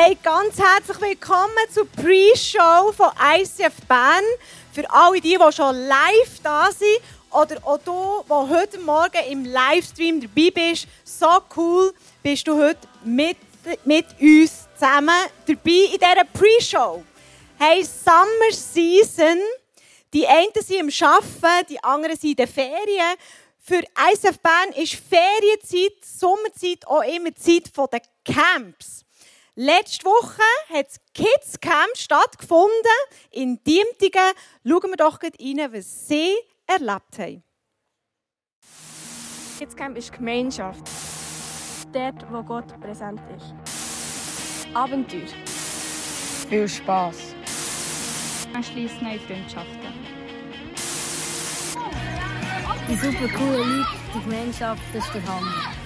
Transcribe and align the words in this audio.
Hey, 0.00 0.16
ganz 0.22 0.56
herzlich 0.60 1.00
willkommen 1.00 1.56
zur 1.74 1.84
Pre-Show 1.88 2.92
von 2.92 3.10
ICF 3.34 3.84
Bern. 3.88 4.22
Für 4.72 4.88
alle 4.88 5.20
die, 5.20 5.36
die 5.36 5.52
schon 5.52 5.74
live 5.74 6.38
da 6.40 6.70
sind 6.70 7.00
oder 7.32 7.56
auch 7.66 7.78
du, 7.78 8.22
der 8.28 8.48
heute 8.48 8.78
Morgen 8.78 9.18
im 9.28 9.44
Livestream 9.44 10.20
dabei 10.20 10.52
bist. 10.54 10.86
So 11.02 11.40
cool 11.56 11.92
bist 12.22 12.46
du 12.46 12.56
heute 12.56 12.78
mit, 13.02 13.38
mit 13.84 14.06
uns 14.20 14.68
zusammen 14.78 15.18
dabei 15.44 15.88
in 15.92 15.98
dieser 15.98 16.24
Pre-Show. 16.32 17.02
Hey, 17.58 17.82
Summer 17.82 18.52
Season. 18.52 19.40
Die 20.14 20.28
einen 20.28 20.52
sind 20.60 20.80
am 20.80 21.08
Arbeiten, 21.08 21.66
die 21.70 21.82
anderen 21.82 22.16
sind 22.16 22.30
in 22.30 22.36
den 22.36 22.46
Ferien. 22.46 23.16
Für 23.58 23.82
ICF 24.12 24.38
Bern 24.38 24.70
ist 24.76 24.94
Ferienzeit, 24.94 26.04
Sommerzeit 26.04 26.86
auch 26.86 27.02
immer 27.02 27.34
Zeit 27.34 27.72
der 27.92 28.02
Camps. 28.24 29.04
Letzte 29.60 30.04
Woche 30.04 30.40
hat 30.72 30.86
das 30.86 31.00
Kids 31.12 31.58
Camp 31.58 31.96
stattgefunden 31.96 32.70
in 33.32 33.60
Diemtigen. 33.64 34.32
Schauen 34.64 34.90
wir 34.90 34.96
doch 34.96 35.20
rein, 35.20 35.72
was 35.72 36.06
sie 36.06 36.36
erlebt 36.64 37.18
haben. 37.18 37.42
Kids 39.58 39.74
Camp 39.74 39.98
ist 39.98 40.12
Gemeinschaft. 40.12 40.88
Dort, 41.92 42.24
wo 42.30 42.40
Gott 42.44 42.80
präsent 42.80 43.20
ist. 43.36 43.52
Abenteuer. 44.74 45.26
Viel 46.48 46.68
Spaß. 46.68 47.16
Man 48.52 48.62
schließt 48.62 49.02
neue 49.02 49.18
Freundschaften. 49.18 49.92
Die 52.88 52.94
super 52.96 53.28
coolen 53.36 53.78
Leute, 53.78 53.88
die 54.14 54.20
Gemeinschaft, 54.20 54.82
das 54.94 55.04
ist 55.04 55.14
der 55.14 55.26
Hammer. 55.26 55.78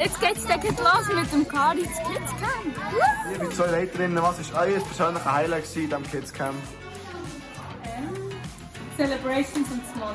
Jetzt 0.00 0.18
geht's 0.18 0.46
dann 0.46 0.60
los 0.62 1.14
mit 1.14 1.30
dem 1.30 1.46
Karis 1.46 1.82
Kids 1.84 2.30
Camp. 2.40 2.74
Liebe 3.30 3.50
zwei 3.50 3.66
Leiterinnen, 3.66 4.22
was 4.22 4.52
war 4.54 4.62
euer 4.62 4.80
persönliches 4.80 5.30
Highlight 5.30 5.76
in 5.76 5.82
diesem 5.82 6.02
Kids 6.10 6.32
Camp? 6.32 6.56
Celebrations 8.96 9.68
und 9.70 9.82
Small 9.94 10.14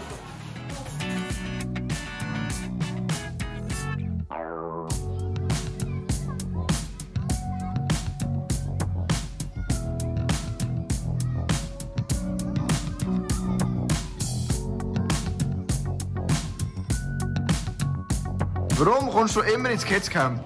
Warum 18.77 19.09
kommst 19.09 19.37
du 19.37 19.39
immer 19.39 19.69
ins 19.69 19.85
Kids 19.85 20.09
Camp? 20.09 20.43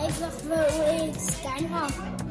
Einfach 0.00 0.30
weil 0.48 1.08
ich 1.10 1.16
es 1.16 1.42
gerne 1.42 1.80
habe. 1.80 2.23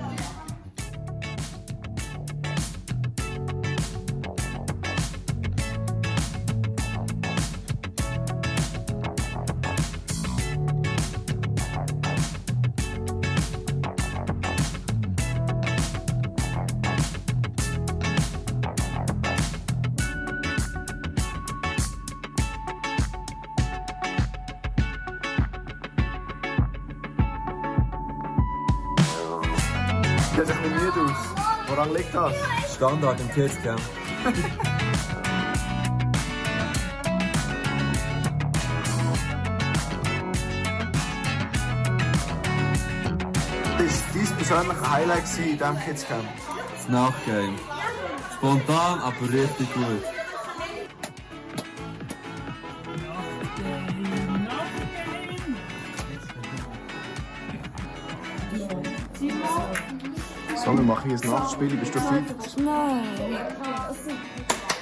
Standard 32.74 33.20
im 33.20 33.32
Kids 33.32 33.56
Camp. 33.64 33.82
Das 43.78 44.50
war 44.50 44.58
dein 44.58 44.68
persönliches 44.68 44.92
Highlight 44.92 45.24
in 45.38 45.58
diesem 45.58 45.80
Kids 45.80 46.08
Camp. 46.08 46.24
Das 46.74 46.90
Nachgame. 46.90 47.58
Spontan, 48.38 49.00
aber 49.00 49.34
richtig 49.34 49.74
gut. 49.74 50.13
Machen 61.04 61.18
hier 61.18 61.30
ein 61.30 61.40
Nachtspiel. 61.40 61.76
Bist 61.78 61.96
du 61.96 62.00
fit? 62.00 62.58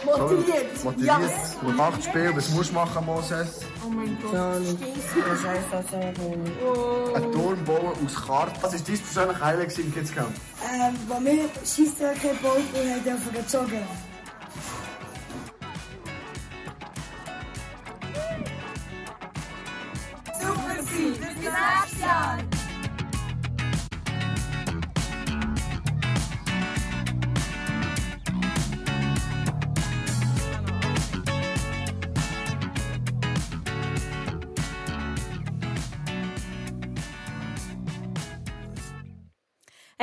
Motiviert. 0.05 0.83
Motiviert. 0.83 1.63
Noch 1.63 1.75
Nachtspiel. 1.75 2.31
Was 2.35 2.49
musst 2.49 2.71
du 2.71 2.75
machen, 2.75 3.05
Moses? 3.05 3.59
Ein 7.13 7.31
Turm 7.31 7.65
bauen 7.65 7.93
aus 8.05 8.15
Karten. 8.25 8.57
Was 8.61 8.73
war 8.73 8.79
dein 8.79 8.97
persönliches 8.97 9.41
Highlight 9.41 9.79
im 9.79 9.93
Kids 9.93 10.13
Camp? 10.13 10.33
Ähm, 10.63 10.95
wo 11.07 11.23
wir 11.23 11.49
Scheissdrücke 11.65 12.35
gebaut 12.35 12.63
und 12.73 13.11
haben 13.11 13.33
gezogen. 13.33 14.10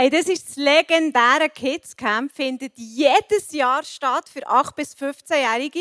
Hey, 0.01 0.11
das 0.11 0.29
ist 0.29 0.49
das 0.49 0.55
legendäre 0.55 1.51
Kids 1.53 1.97
Camp, 1.97 2.31
findet 2.31 2.79
jedes 2.79 3.51
Jahr 3.51 3.83
statt 3.83 4.29
für 4.29 4.49
8- 4.49 4.77
bis 4.77 4.95
15-Jährige 4.95 5.81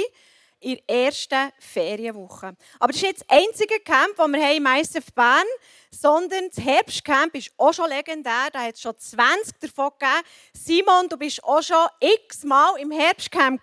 in 0.59 0.79
der 0.87 1.05
ersten 1.05 1.51
Ferienwoche. 1.59 2.55
Aber 2.79 2.91
das 2.91 2.95
ist 2.95 3.03
nicht 3.03 3.21
das 3.21 3.29
einzige 3.29 3.79
Camp, 3.81 4.15
das 4.17 4.27
wir 4.27 4.41
haben 4.41 4.57
im 4.57 4.65
ISF 4.65 5.13
Bern 5.13 5.45
sondern 5.91 6.49
das 6.49 6.65
Herbstcamp 6.65 7.35
ist 7.35 7.51
auch 7.57 7.71
schon 7.73 7.89
legendär. 7.89 8.49
Da 8.51 8.63
hat 8.63 8.73
es 8.73 8.81
schon 8.81 8.97
20 8.97 9.59
davon 9.59 9.91
gegeben. 9.99 10.25
Simon, 10.51 11.09
du 11.09 11.17
bist 11.17 11.43
auch 11.43 11.61
schon 11.61 11.85
x-mal 11.99 12.79
im 12.79 12.89
Herbstcamp. 12.89 13.61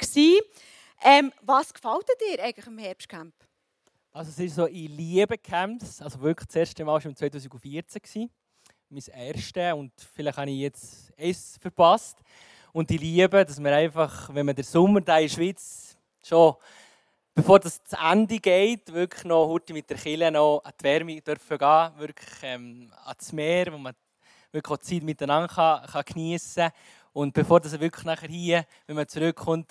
Ähm, 1.03 1.33
was 1.43 1.75
gefällt 1.75 2.07
dir 2.21 2.45
eigentlich 2.45 2.67
im 2.69 2.79
Herbstcamp? 2.79 3.35
Also 4.13 4.31
es 4.31 4.39
ist 4.39 4.55
so, 4.55 4.69
ich 4.69 4.89
liebe 4.89 5.37
Camps. 5.37 6.01
Also 6.01 6.21
wirklich 6.21 6.47
das 6.47 6.55
erste 6.55 6.85
Mal 6.85 7.01
schon 7.01 7.17
2014 7.17 8.01
gewesen. 8.01 8.31
Mein 8.91 9.03
erstes 9.07 9.73
und 9.73 9.93
vielleicht 10.15 10.39
habe 10.39 10.51
ich 10.51 10.59
jetzt 10.59 11.13
eins 11.19 11.59
verpasst. 11.61 12.19
Und 12.73 12.91
ich 12.91 13.01
liebe, 13.01 13.45
dass 13.45 13.59
man 13.59 13.73
einfach, 13.73 14.33
wenn 14.35 14.47
man 14.47 14.55
den 14.55 14.65
Sommer 14.65 15.01
da 15.01 15.19
in 15.19 15.29
der 15.29 15.35
Schweiz 15.35 15.97
schon, 16.23 16.55
bevor 17.35 17.61
das 17.61 17.83
zu 17.83 17.97
Ende 17.97 18.39
geht, 18.39 18.93
wirklich 18.93 19.25
noch 19.25 19.49
heute 19.49 19.73
mit 19.73 19.89
der 19.89 19.97
Kille 19.97 20.31
noch 20.31 20.61
an 20.65 20.73
die 20.79 20.85
Wärme 20.85 21.21
dürfen 21.21 21.59
gehen, 21.59 21.91
wirklich 21.97 22.35
ähm, 22.43 22.93
ans 23.05 23.33
Meer, 23.33 23.73
wo 23.73 23.79
man 23.79 23.95
wirklich 24.53 24.73
auch 24.73 24.83
die 24.83 24.95
Zeit 24.95 25.03
miteinander 25.03 25.49
kann, 25.49 25.87
kann 25.87 26.05
geniessen 26.05 26.65
kann. 26.65 26.73
Und 27.13 27.33
bevor 27.33 27.61
das 27.61 27.79
wirklich 27.79 28.05
nachher 28.05 28.29
hier, 28.29 28.67
wenn 28.87 28.97
man 28.97 29.09
zurückkommt, 29.09 29.71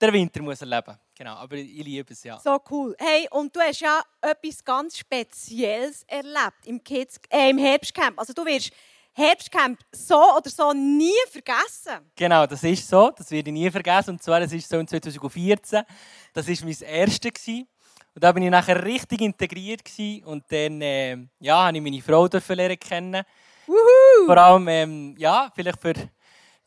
der 0.00 0.12
Winter 0.12 0.42
muss 0.42 0.60
erleben. 0.60 0.96
Genau, 1.14 1.34
aber 1.34 1.56
ich 1.56 1.84
liebe 1.84 2.12
es 2.12 2.24
ja. 2.24 2.38
So 2.38 2.58
cool. 2.70 2.94
Hey, 2.98 3.26
und 3.30 3.54
du 3.54 3.60
hast 3.60 3.80
ja 3.80 4.02
etwas 4.20 4.64
ganz 4.64 4.98
Spezielles 4.98 6.04
erlebt 6.06 6.66
im, 6.66 6.82
Kids, 6.82 7.20
äh, 7.30 7.50
im 7.50 7.58
Herbstcamp. 7.58 8.18
Also 8.18 8.32
du 8.32 8.44
wirst 8.44 8.72
Herbstcamp 9.12 9.78
so 9.92 10.16
oder 10.36 10.50
so 10.50 10.72
nie 10.72 11.12
vergessen. 11.30 12.10
Genau, 12.16 12.46
das 12.46 12.62
ist 12.64 12.88
so. 12.88 13.10
Das 13.10 13.30
werde 13.30 13.50
ich 13.50 13.54
nie 13.54 13.70
vergessen. 13.70 14.10
Und 14.10 14.22
zwar, 14.22 14.40
das 14.40 14.52
ist 14.52 14.68
so 14.68 14.78
in 14.78 14.88
2014. 14.88 15.82
Das 16.32 16.48
war 16.48 16.56
mein 16.64 16.76
erstes. 16.80 17.48
Und 18.14 18.24
da 18.24 18.32
bin 18.32 18.42
ich 18.42 18.50
nachher 18.50 18.82
richtig 18.84 19.20
integriert. 19.20 19.84
Gewesen. 19.84 20.24
Und 20.24 20.44
dann 20.50 20.80
äh, 20.80 21.16
ja, 21.40 21.66
habe 21.66 21.76
ich 21.76 21.82
meine 21.82 22.02
Frau 22.02 22.26
dürfen 22.26 22.56
lernen 22.56 22.78
kennen. 22.78 23.22
Wuhu! 23.66 24.26
Vor 24.26 24.36
allem, 24.36 24.68
ähm, 24.68 25.14
ja, 25.18 25.50
vielleicht 25.54 25.80
für 25.80 25.94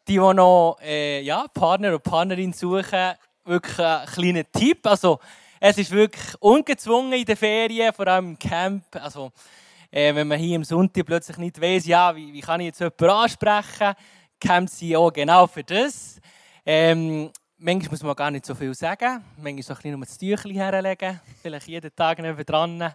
die, 0.07 0.13
die 0.13 0.18
noch 0.18 0.78
äh, 0.81 1.22
ja, 1.22 1.48
Partner 1.54 1.90
oder 1.90 2.00
Partnerin 2.00 2.54
suchen, 2.54 3.13
wirklich 3.44 3.80
ein 3.80 4.06
kleiner 4.07 4.52
Tipp. 4.52 4.86
Also, 4.88 5.19
es 5.60 5.78
ist 5.78 5.92
wirklich 5.92 6.36
ungezwungen 6.40 7.13
in 7.13 7.25
den 7.25 7.38
Ferien, 7.38 7.94
vor 7.94 8.07
allem 8.07 8.30
im 8.30 8.40
Camp. 8.40 8.84
Also, 8.96 9.31
äh, 9.92 10.13
wenn 10.13 10.28
man 10.28 10.38
hier 10.38 10.57
am 10.57 10.63
Sonntag 10.63 11.06
plötzlich 11.06 11.38
nicht 11.38 11.60
weiß, 11.60 11.86
ja, 11.86 12.16
wie, 12.16 12.34
wie 12.34 12.42
kann 12.42 12.60
ich 12.60 12.68
jetzt 12.68 12.80
jemanden 12.80 13.10
ansprechen, 13.10 13.94
Camps 14.40 14.80
sind 14.80 14.96
auch 14.96 15.12
genau 15.12 15.48
für 15.48 15.63
das. 15.63 16.19
Ähm, 16.66 17.31
manchmal 17.57 17.92
muss 17.92 18.04
man 18.04 18.16
gar 18.16 18.31
nicht 18.31 18.46
so 18.46 18.54
viel 18.54 18.74
sagen. 18.74 19.24
Manchmal 19.38 19.63
so 19.63 19.74
ein 19.74 19.78
bisschen 19.78 19.92
nur 19.92 20.06
das 20.06 20.18
Tüchlein 20.18 20.56
herlegen. 20.56 21.19
Vielleicht 21.42 21.68
jeden 21.68 21.96
Tag 21.96 22.18
dran. 22.46 22.94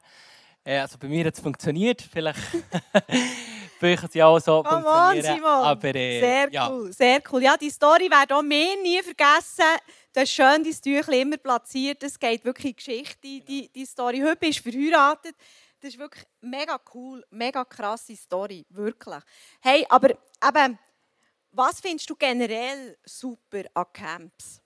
Äh, 0.65 0.79
also 0.79 0.99
bei 0.99 1.09
mir 1.09 1.25
hat 1.25 1.35
es 1.35 1.41
funktioniert. 1.41 2.03
Vielleicht 2.03 2.41
es 3.82 4.15
ja 4.15 4.27
auch 4.27 4.38
so 4.38 4.62
Come 4.62 4.87
on, 4.87 5.12
funktionieren. 5.12 5.37
Simon. 5.37 5.65
Aber, 5.65 5.94
äh, 5.94 6.21
Sehr 6.21 6.53
ja. 6.53 6.71
cool, 6.71 6.93
sehr 6.93 7.23
cool. 7.31 7.43
Ja, 7.43 7.56
die 7.56 7.71
Story 7.71 8.11
werde 8.11 8.37
auch 8.37 8.43
mir 8.43 8.81
nie 8.82 9.03
vergessen. 9.03 9.65
Du 10.12 10.21
hast 10.21 10.31
schön 10.31 10.65
dein 10.65 10.81
Tüchlein 10.82 11.21
immer 11.21 11.37
platziert. 11.37 12.03
Es 12.03 12.19
geht 12.19 12.44
wirklich 12.44 12.67
in 12.73 12.77
Geschichte, 12.77 13.19
die, 13.23 13.71
die 13.73 13.87
Story. 13.87 14.21
Heute 14.21 14.37
bist 14.37 14.65
du 14.65 14.71
verheiratet. 14.71 15.35
Das 15.81 15.94
ist 15.94 15.99
wirklich 15.99 16.25
mega 16.43 16.79
cool, 16.94 17.25
mega 17.31 17.65
krasse 17.65 18.15
Story, 18.15 18.67
wirklich. 18.69 19.23
Hey, 19.61 19.87
aber 19.88 20.11
eben, 20.11 20.79
was 21.53 21.81
findest 21.81 22.09
du 22.11 22.17
generell 22.17 22.99
super 23.05 23.62
an 23.73 23.87
Camps? 23.93 24.61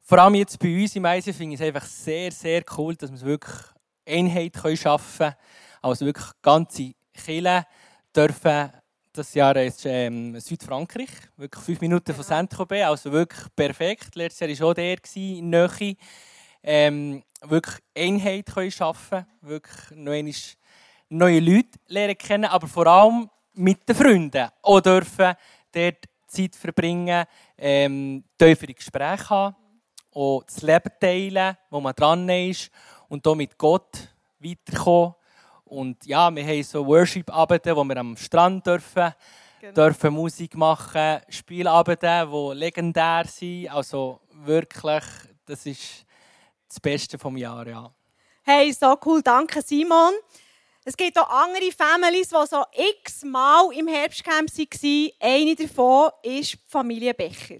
Vor 0.00 0.18
allem 0.18 0.34
jetzt 0.34 0.58
bei 0.58 0.82
uns 0.82 0.96
im 0.96 1.04
ICF 1.04 1.36
finde 1.36 1.54
ich 1.54 1.60
es 1.60 1.66
einfach 1.66 1.86
sehr, 1.86 2.32
sehr 2.32 2.64
cool, 2.76 2.96
dass 2.96 3.10
wir 3.10 3.16
es 3.16 3.24
wirklich 3.24 3.54
Einheit 4.04 4.56
schaffen 4.76 5.18
können. 5.18 5.34
Also 5.80 6.06
wirklich 6.06 6.26
ganze 6.42 6.92
Kirchen 7.14 7.64
dürfen 8.14 8.72
das 9.12 9.34
Jahr 9.34 9.56
ist 9.56 9.84
ähm, 9.84 10.40
Südfrankreich, 10.40 11.10
wirklich 11.36 11.62
fünf 11.62 11.80
Minuten 11.82 12.14
von 12.14 12.24
Saint-Tropez, 12.24 12.84
also 12.86 13.12
wirklich 13.12 13.44
perfekt. 13.54 14.16
Letztes 14.16 14.40
Jahr 14.40 14.60
war 14.60 14.70
auch 14.70 14.74
der 14.74 14.96
in 15.14 15.50
Nähe. 15.50 15.96
Ähm, 16.62 17.22
wirklich 17.42 17.76
Einheit 17.94 18.46
können 18.46 18.70
schaffen, 18.70 19.26
wirklich 19.42 19.90
einmal 19.90 20.32
neue 21.10 21.40
Leute 21.40 21.78
lernen 21.88 22.16
kennen, 22.16 22.44
aber 22.46 22.66
vor 22.66 22.86
allem 22.86 23.28
mit 23.54 23.86
den 23.86 23.96
Freunden 23.96 24.48
auch 24.62 24.80
dürfen 24.80 25.34
dort 25.72 26.08
Zeit 26.26 26.56
verbringen, 26.56 27.26
ähm, 27.58 28.24
tiefere 28.38 28.72
Gespräche 28.72 29.28
haben, 29.28 29.56
auch 30.14 30.42
das 30.44 30.62
Leben 30.62 30.90
teilen, 30.98 31.56
wo 31.68 31.80
man 31.80 31.94
dran 31.94 32.28
ist 32.28 32.70
und 33.08 33.26
hier 33.26 33.34
mit 33.34 33.58
Gott 33.58 34.08
weiterkommen. 34.38 35.14
Und 35.72 36.04
ja, 36.04 36.34
wir 36.34 36.44
haben 36.46 36.62
so 36.62 36.86
Worship-Abende, 36.86 37.74
wo 37.74 37.82
wir 37.84 37.96
am 37.96 38.16
Strand 38.16 38.66
dürfen, 38.66 39.14
Genau. 39.60 39.74
dürfen 39.74 40.12
Musik 40.12 40.54
machen, 40.56 41.20
Spielabende, 41.28 42.28
die 42.30 42.58
legendär 42.58 43.24
sind. 43.26 43.68
Also 43.68 44.20
wirklich, 44.32 45.04
das 45.46 45.64
ist 45.66 46.04
das 46.68 46.80
Beste 46.80 47.16
vom 47.16 47.36
Jahr, 47.36 47.66
ja. 47.66 47.90
Hey, 48.42 48.72
so 48.72 48.98
cool, 49.06 49.22
danke 49.22 49.62
Simon. 49.62 50.12
Es 50.84 50.96
gibt 50.96 51.16
auch 51.16 51.28
andere 51.30 51.70
Families, 51.70 52.28
die 52.28 52.46
so 52.48 52.64
x-mal 53.04 53.72
im 53.72 53.86
Herbstcamp 53.86 54.50
waren. 54.50 55.10
Eine 55.20 55.54
davon 55.54 56.10
ist 56.24 56.52
die 56.54 56.58
Familie 56.66 57.14
Becher. 57.14 57.58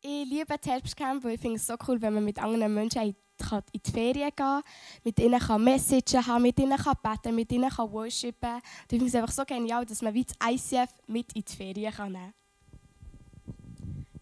Ich 0.00 0.24
liebe 0.30 0.46
das 0.56 0.70
Herbstcamp, 0.70 1.24
weil 1.24 1.34
ich 1.34 1.40
finde 1.40 1.56
es 1.56 1.66
so 1.66 1.74
cool, 1.88 2.00
wenn 2.00 2.14
man 2.14 2.24
mit 2.24 2.38
anderen 2.38 2.72
Menschen 2.72 3.02
in 3.02 3.16
kann 3.38 3.62
in 3.72 3.80
die 3.84 3.90
Ferien 3.90 4.30
gehen 4.34 4.62
mit 5.04 5.18
ihnen 5.20 5.38
kann 5.38 5.62
Messagen 5.64 6.26
haben, 6.26 6.42
mit 6.42 6.58
ihnen 6.58 6.76
kann 6.76 6.96
beten, 7.02 7.34
mit 7.34 7.52
ihnen 7.52 7.70
kann 7.70 7.90
worshipen. 7.90 8.54
Und 8.54 8.62
ich 8.92 8.98
finde 8.98 9.06
es 9.06 9.14
einfach 9.14 9.32
so 9.32 9.44
genial, 9.44 9.84
dass 9.86 10.02
man 10.02 10.14
wie 10.14 10.24
das 10.24 10.36
ICF 10.44 10.90
mit 11.06 11.32
in 11.32 11.44
die 11.44 11.56
Ferien 11.56 11.92
kann 11.92 12.12
nehmen 12.12 12.34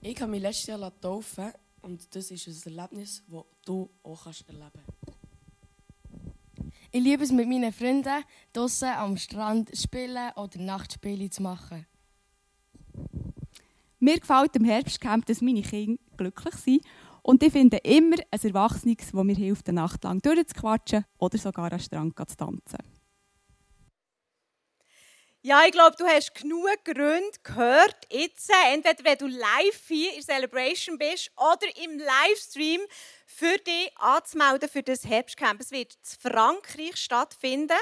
Ich 0.00 0.20
habe 0.20 0.30
mich 0.30 0.42
letztes 0.42 0.66
Jahr 0.66 1.00
taufen 1.00 1.52
und 1.82 2.14
das 2.14 2.30
ist 2.30 2.46
ein 2.66 2.76
Erlebnis, 2.76 3.22
das 3.26 3.44
du 3.64 3.90
auch 4.02 4.24
kannst 4.24 4.48
erleben 4.48 4.70
kannst. 4.74 5.16
Ich 6.92 7.02
liebe 7.02 7.24
es 7.24 7.32
mit 7.32 7.48
meinen 7.48 7.72
Freunden 7.72 8.24
draußen 8.52 8.88
am 8.88 9.16
Strand 9.16 9.76
spielen 9.76 10.32
oder 10.34 10.58
Nachtspiele 10.58 11.28
zu 11.28 11.42
machen. 11.42 11.86
Mir 13.98 14.20
gefällt 14.20 14.56
im 14.56 14.64
Herbstcamp, 14.64 15.26
dass 15.26 15.40
meine 15.40 15.62
Kinder 15.62 16.00
glücklich 16.16 16.54
sind. 16.54 16.84
Und 17.26 17.42
ich 17.42 17.52
finde 17.52 17.78
immer 17.78 18.18
ein 18.30 18.40
Erwachsenes, 18.40 18.98
das 18.98 19.12
mir 19.12 19.34
hilft, 19.34 19.68
eine 19.68 19.80
Nacht 19.80 20.04
lang 20.04 20.22
durchzuquatschen 20.22 21.06
oder 21.18 21.36
sogar 21.38 21.72
am 21.72 21.78
Strand 21.80 22.14
zu 22.16 22.36
tanzen. 22.36 22.78
Ja, 25.42 25.64
ich 25.64 25.72
glaube, 25.72 25.96
du 25.98 26.06
hast 26.06 26.36
genug 26.36 26.84
Gründe 26.84 27.36
gehört, 27.42 27.96
jetzt, 28.12 28.48
äh, 28.48 28.74
entweder 28.74 29.02
wenn 29.02 29.18
du 29.18 29.26
live 29.26 29.88
hier 29.88 30.14
in 30.14 30.22
Celebration 30.22 30.98
bist 30.98 31.32
oder 31.36 31.66
im 31.82 31.98
Livestream, 31.98 32.82
für 33.26 33.58
dich 33.58 33.90
anzumelden 33.96 34.68
für 34.68 34.84
das 34.84 35.04
Herbstcamp. 35.04 35.60
Es 35.60 35.72
wird 35.72 35.94
in 35.94 36.30
Frankreich 36.30 36.94
stattfinden. 36.94 37.76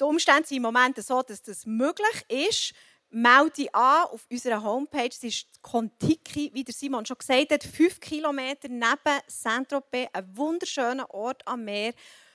Die 0.00 0.04
Umstände 0.04 0.48
sind 0.48 0.56
im 0.56 0.62
Moment 0.62 0.96
so, 1.04 1.20
dass 1.20 1.42
das 1.42 1.66
möglich 1.66 2.24
ist. 2.30 2.72
Melde 3.18 3.50
dich 3.52 3.74
an 3.74 4.08
auf 4.08 4.26
unserer 4.30 4.62
Homepage. 4.62 5.08
Es 5.08 5.24
ist 5.24 5.46
Kontiki, 5.62 6.50
wie 6.52 6.62
der 6.62 6.74
Simon 6.74 7.06
schon 7.06 7.16
gesagt 7.16 7.50
hat, 7.50 7.64
fünf 7.64 7.98
Kilometer 7.98 8.68
neben 8.68 9.22
Saint-Tropez, 9.26 10.10
ein 10.12 10.36
wunderschöner 10.36 11.08
Ort 11.14 11.40
am 11.48 11.64
Meer 11.64 11.94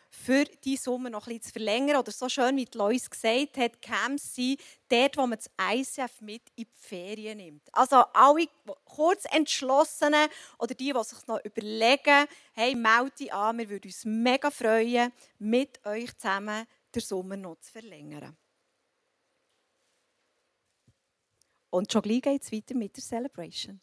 für 0.09 0.43
die 0.43 0.77
Sommer 0.77 1.11
noch 1.11 1.27
bisschen 1.27 1.43
zu 1.43 1.51
verlängern. 1.51 1.97
Oder 1.97 2.11
so 2.11 2.27
schön, 2.27 2.57
wie 2.57 2.67
Lois 2.73 3.07
gesagt 3.07 3.57
hat, 3.57 3.79
Camps 3.79 4.33
sind 4.33 4.59
dort, 4.89 5.17
wo 5.17 5.27
man 5.27 5.37
das 5.37 5.51
ICF 5.71 6.19
mit 6.21 6.41
in 6.55 6.65
die 6.65 6.67
Ferien 6.73 7.37
nimmt. 7.37 7.69
Also 7.73 7.97
alle 8.13 8.47
kurz 8.83 9.25
entschlossenen 9.29 10.29
oder 10.57 10.73
die, 10.73 10.93
die 10.93 11.03
sich 11.03 11.27
noch 11.27 11.45
überlegen, 11.45 12.25
hey, 12.53 12.73
melde 12.73 13.11
dich 13.19 13.31
an, 13.31 13.59
wir 13.59 13.69
würden 13.69 13.85
uns 13.85 14.03
mega 14.03 14.49
freuen, 14.49 15.13
mit 15.37 15.85
euch 15.85 16.17
zusammen 16.17 16.65
den 16.95 17.01
Sommer 17.03 17.37
noch 17.37 17.59
zu 17.59 17.71
verlängern. 17.71 18.35
Und 21.71 21.89
schon 21.91 22.01
gleich 22.01 22.21
geht 22.21 22.43
es 22.43 22.51
weiter 22.51 22.75
mit 22.75 22.97
der 22.97 23.03
Celebration. 23.03 23.79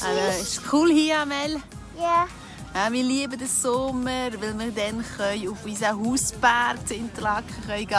Also, 0.00 0.42
ist 0.42 0.62
cool 0.72 0.90
hier, 0.90 1.20
Amel? 1.20 1.62
Ja. 1.96 2.26
Ja, 2.74 2.92
wir 2.92 3.02
lieben 3.02 3.38
den 3.38 3.48
Sommer, 3.48 4.30
weil 4.40 4.58
wir 4.58 4.72
dann 4.72 5.04
können 5.16 5.48
auf 5.48 5.64
unseren 5.64 6.04
Hausberg 6.04 6.86
zu 6.86 6.94
Interlaken 6.94 7.62
können 7.66 7.86
gehen 7.86 7.96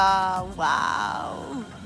Wow! 0.55 1.78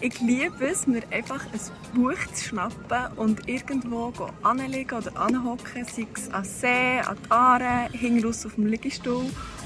Ich 0.00 0.20
liebe 0.20 0.66
es, 0.66 0.86
mir 0.86 1.02
einfach 1.10 1.42
ein 1.46 1.60
Buch 1.94 2.18
zu 2.34 2.44
schnappen 2.48 3.16
und 3.16 3.48
irgendwo 3.48 4.12
anlegen 4.42 4.98
oder 4.98 5.16
anhocken, 5.16 5.84
sei 5.86 6.06
es 6.14 6.30
an 6.30 6.44
See, 6.44 7.00
an 7.00 7.16
die 7.24 7.30
Aare, 7.30 7.88
hinten 7.92 8.26
auf 8.28 8.54
dem 8.54 8.66
Liegestuhl 8.66 9.24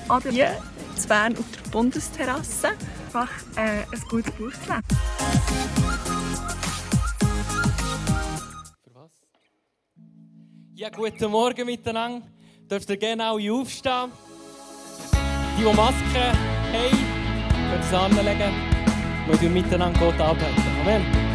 oder 0.08 0.30
hier 0.30 0.62
zu 0.94 1.08
Bern 1.08 1.36
auf 1.36 1.44
der 1.50 1.70
Bundesterrasse. 1.70 2.68
Einfach 3.06 3.30
äh, 3.56 3.82
ein 3.92 4.00
gutes 4.08 4.32
Buch 4.34 4.52
zu 4.52 4.72
lesen. 4.72 4.84
Ja, 10.74 10.90
guten 10.90 11.30
Morgen 11.30 11.66
miteinander. 11.66 12.26
Dürft 12.70 12.88
ihr 12.88 12.96
gerne 12.96 13.24
alle 13.24 13.52
aufstehen? 13.52 14.12
Die, 15.58 15.64
die 15.64 15.64
Masken 15.64 16.14
haben, 16.72 16.98
können 17.68 17.82
sie 17.90 17.96
anlegen. 17.96 18.69
Und 19.30 19.40
wir 19.40 19.50
miteinander 19.50 19.98
Gott 20.00 20.20
anbeten. 20.20 20.62
Amen. 20.82 21.29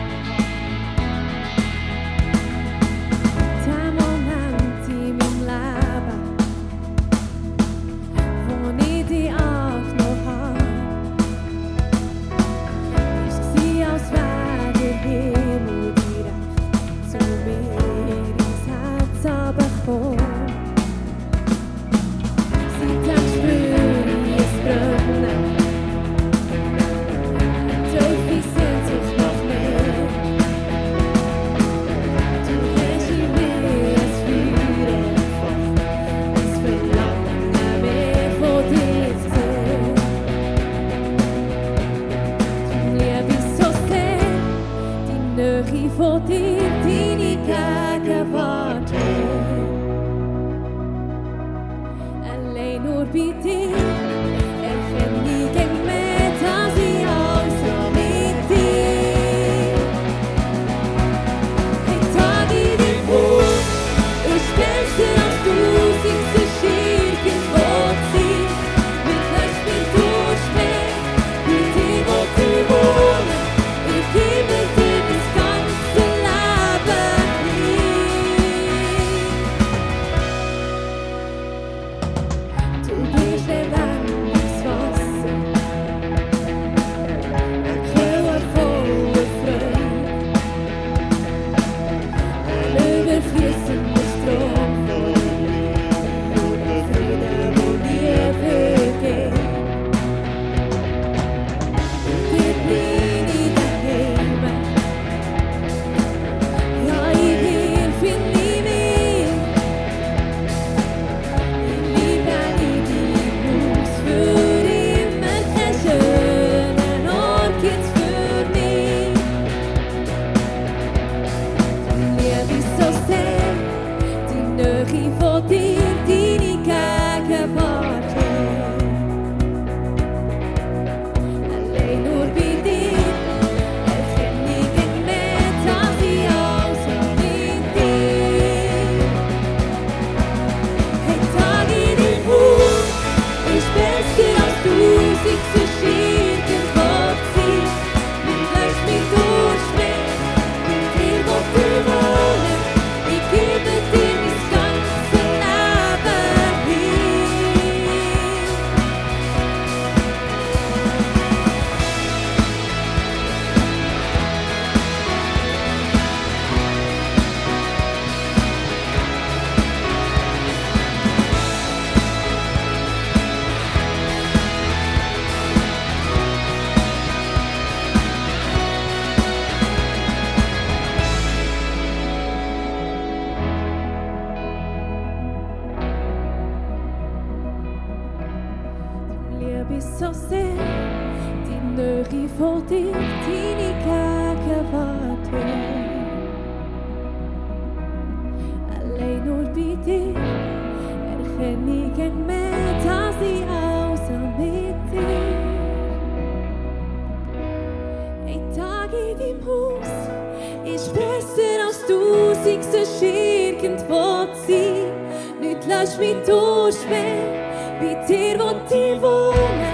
Tausend 212.55 212.63
sonst 212.63 213.01
irgendwo 213.01 214.25
zu 214.33 214.47
sein. 214.47 215.39
Nicht 215.39 215.65
lässt 215.65 215.99
mich 215.99 216.15
durchschweben, 216.25 217.33
bei 217.79 218.05
dir 218.07 218.39
wo 218.39 218.73
ich 218.73 219.01
wohnen. 219.01 219.64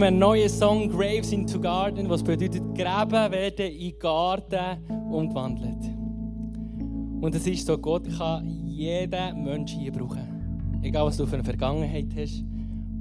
Singen 0.00 0.02
wir 0.02 0.06
einen 0.06 0.18
neuen 0.18 0.48
Song, 0.48 0.88
Graves 0.88 1.30
into 1.30 1.60
Garden, 1.60 2.08
was 2.08 2.22
bedeutet, 2.22 2.62
Gräben 2.74 3.32
werden 3.32 3.66
in 3.66 3.98
Garten 3.98 4.78
umgewandelt. 5.10 5.94
Und 7.20 7.34
es 7.34 7.46
ist 7.46 7.66
so, 7.66 7.76
Gott 7.76 8.08
kann 8.16 8.66
jeden 8.66 9.44
Menschen 9.44 9.80
hier 9.80 9.92
brauchen. 9.92 10.80
Egal, 10.82 11.04
was 11.04 11.18
du 11.18 11.26
für 11.26 11.34
eine 11.34 11.44
Vergangenheit 11.44 12.06
hast, 12.16 12.42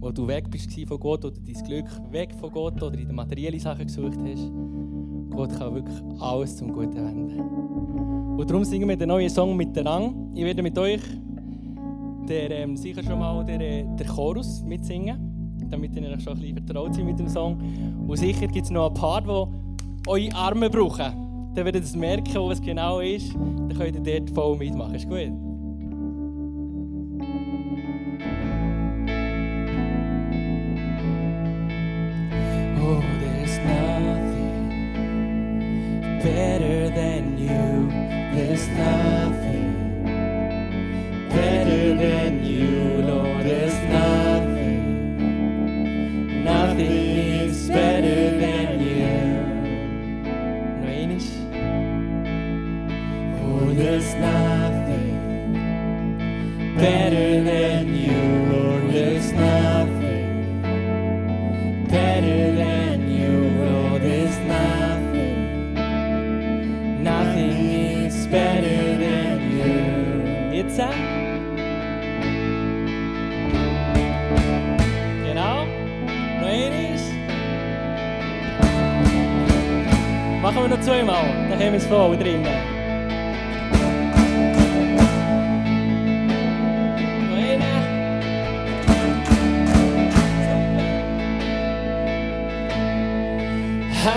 wo 0.02 0.12
du 0.12 0.28
weg 0.28 0.50
bist 0.50 0.70
von 0.88 1.00
Gott 1.00 1.24
oder 1.24 1.38
dein 1.40 1.64
Glück 1.64 1.86
weg 2.12 2.34
von 2.38 2.52
Gott 2.52 2.84
oder 2.84 2.98
in 2.98 3.08
den 3.08 3.16
materiellen 3.16 3.60
Sachen 3.62 3.88
gesucht 3.88 4.20
hast. 4.22 4.52
Gott 5.30 5.58
kann 5.58 5.76
wirklich 5.76 6.02
alles 6.20 6.58
zum 6.58 6.74
Guten 6.74 6.98
wenden. 6.98 7.40
Und 8.38 8.50
darum 8.50 8.66
singen 8.66 8.90
wir 8.90 8.98
den 8.98 9.08
neuen 9.08 9.30
Song 9.30 9.56
mit 9.56 9.74
der 9.74 9.86
Rang. 9.86 10.34
Ich 10.36 10.44
werde 10.44 10.62
mit 10.62 10.78
euch 10.78 11.02
der, 12.28 12.52
ähm, 12.52 12.76
sicher 12.76 13.04
schon 13.04 13.20
mal 13.20 13.46
der, 13.46 13.62
äh, 13.62 13.86
der 13.98 14.06
Chorus 14.06 14.64
mitsingen, 14.64 15.29
damit 15.70 15.96
ihr 15.96 16.04
euch 16.10 16.24
schon 16.24 16.34
ein 16.34 16.40
bisschen 16.40 16.66
vertraut 16.66 16.96
seid 16.96 17.06
mit 17.06 17.20
dem 17.20 17.30
Song. 17.30 17.58
Und 18.08 18.18
sicher 18.18 18.48
gibt 18.48 18.66
es 18.66 18.72
noch 18.72 18.88
ein 18.90 18.94
paar, 18.94 19.22
die 19.22 20.08
eure 20.08 20.36
Arme 20.36 20.70
brauchen. 20.70 21.52
Dann 21.56 21.66
werdet 21.66 21.92
ihr 21.92 22.00
merken, 22.00 22.36
wo 22.36 22.52
es 22.52 22.62
genau 22.62 23.00
ist. 23.00 23.34
Dann 23.34 23.74
könnt 23.78 24.08
ihr 24.08 24.20
dort 24.20 24.30
voll 24.32 24.58
mitmachen. 24.58 24.96
Ist 24.96 25.10
gut? 25.10 25.49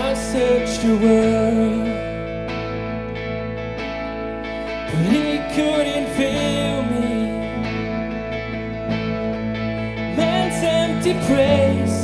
I 0.05 0.13
searched 0.15 0.81
the 0.81 0.95
world, 0.97 1.87
but 4.89 5.03
he 5.13 5.27
couldn't 5.55 6.07
fill 6.17 6.83
me. 6.91 7.09
Man's 10.17 10.61
empty 10.81 11.13
praise, 11.25 11.97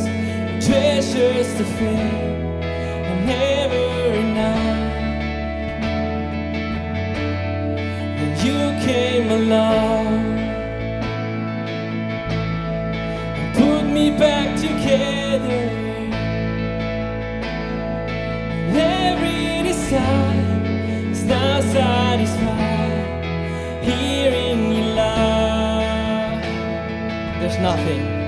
treasures 0.65 1.49
to 1.57 1.65
fill, 1.77 2.31
are 3.09 3.21
never 3.25 3.87
enough. 4.23 4.79
Then 8.17 8.31
you 8.45 8.59
came 8.87 9.29
along 9.29 10.07
and 13.39 13.49
put 13.57 13.83
me 13.93 14.09
back 14.17 14.47
together. 14.57 15.78
inside 19.91 21.11
is 21.11 21.23
not 21.23 21.63
satisfied 21.63 23.23
here 23.83 24.31
in 24.31 24.71
your 24.71 24.93
lie. 24.93 26.41
There's 27.39 27.57
nothing. 27.57 28.19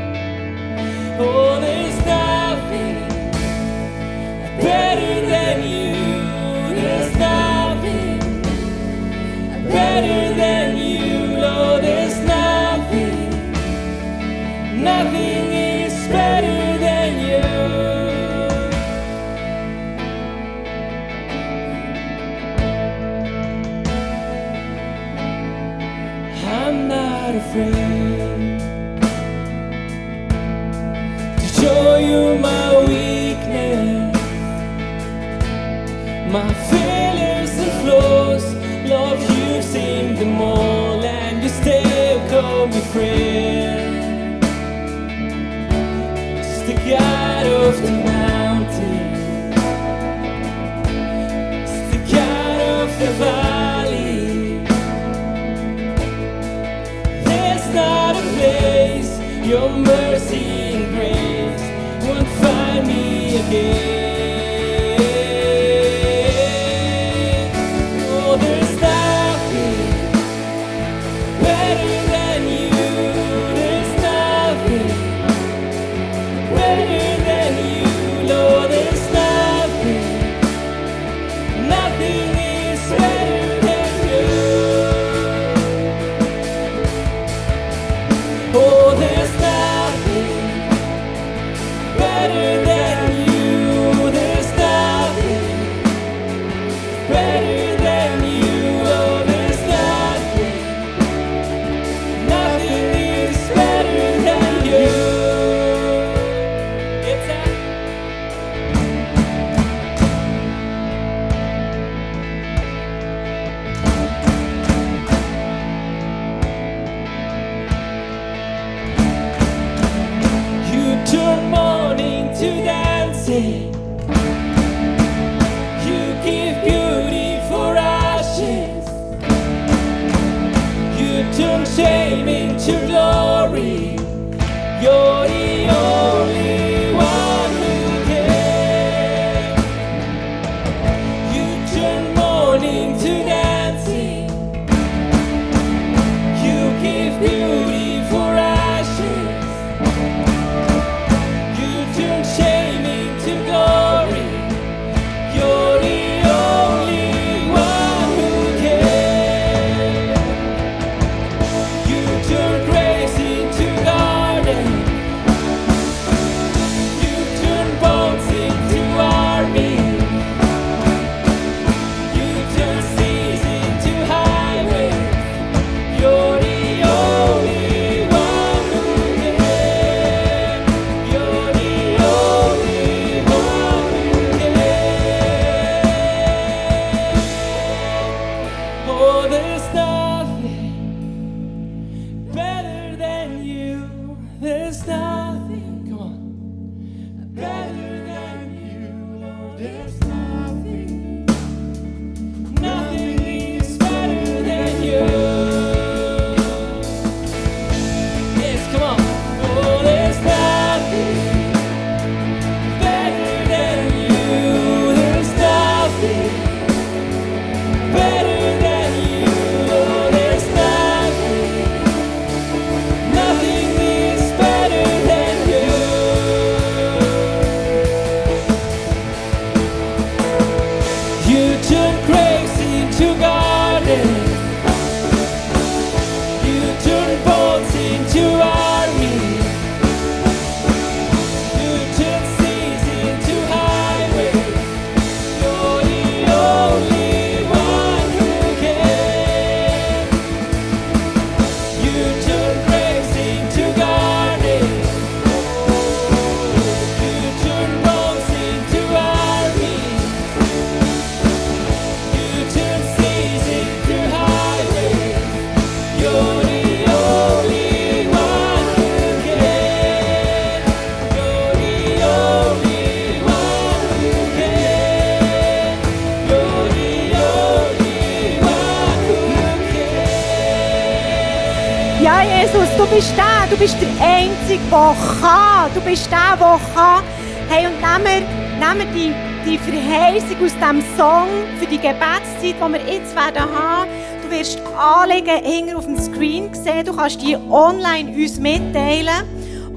Du 283.52 283.58
bist 283.58 283.76
der 283.82 283.90
Einzige, 284.00 284.62
der 284.72 284.96
kann. 285.22 285.74
Du 285.76 285.82
bist 285.82 286.10
der, 286.10 286.38
der 286.38 286.60
kann. 286.74 287.04
Hey, 287.50 287.68
und 287.68 287.76
nehmen 287.82 288.06
wir, 288.06 288.76
nehmen 288.76 288.80
wir 288.80 289.14
die, 289.46 289.50
die 289.50 289.58
Verheißung 289.58 290.38
aus 290.44 290.54
diesem 290.54 290.98
Song 290.98 291.28
für 291.60 291.66
die 291.66 291.78
Gebetszeit, 291.78 292.56
die 292.56 292.74
wir 292.74 292.94
jetzt 292.94 293.14
werden 293.14 293.44
haben. 293.54 293.90
Du 294.24 294.32
wirst 294.32 294.62
Anliegen 294.78 295.44
hinten 295.44 295.76
auf 295.76 295.86
dem 295.86 296.00
Screen 296.00 296.54
sehen. 296.54 296.86
Du 296.86 296.96
kannst 296.96 297.22
die 297.22 297.36
online 297.36 298.12
uns 298.12 298.40
mitteilen. 298.40 299.28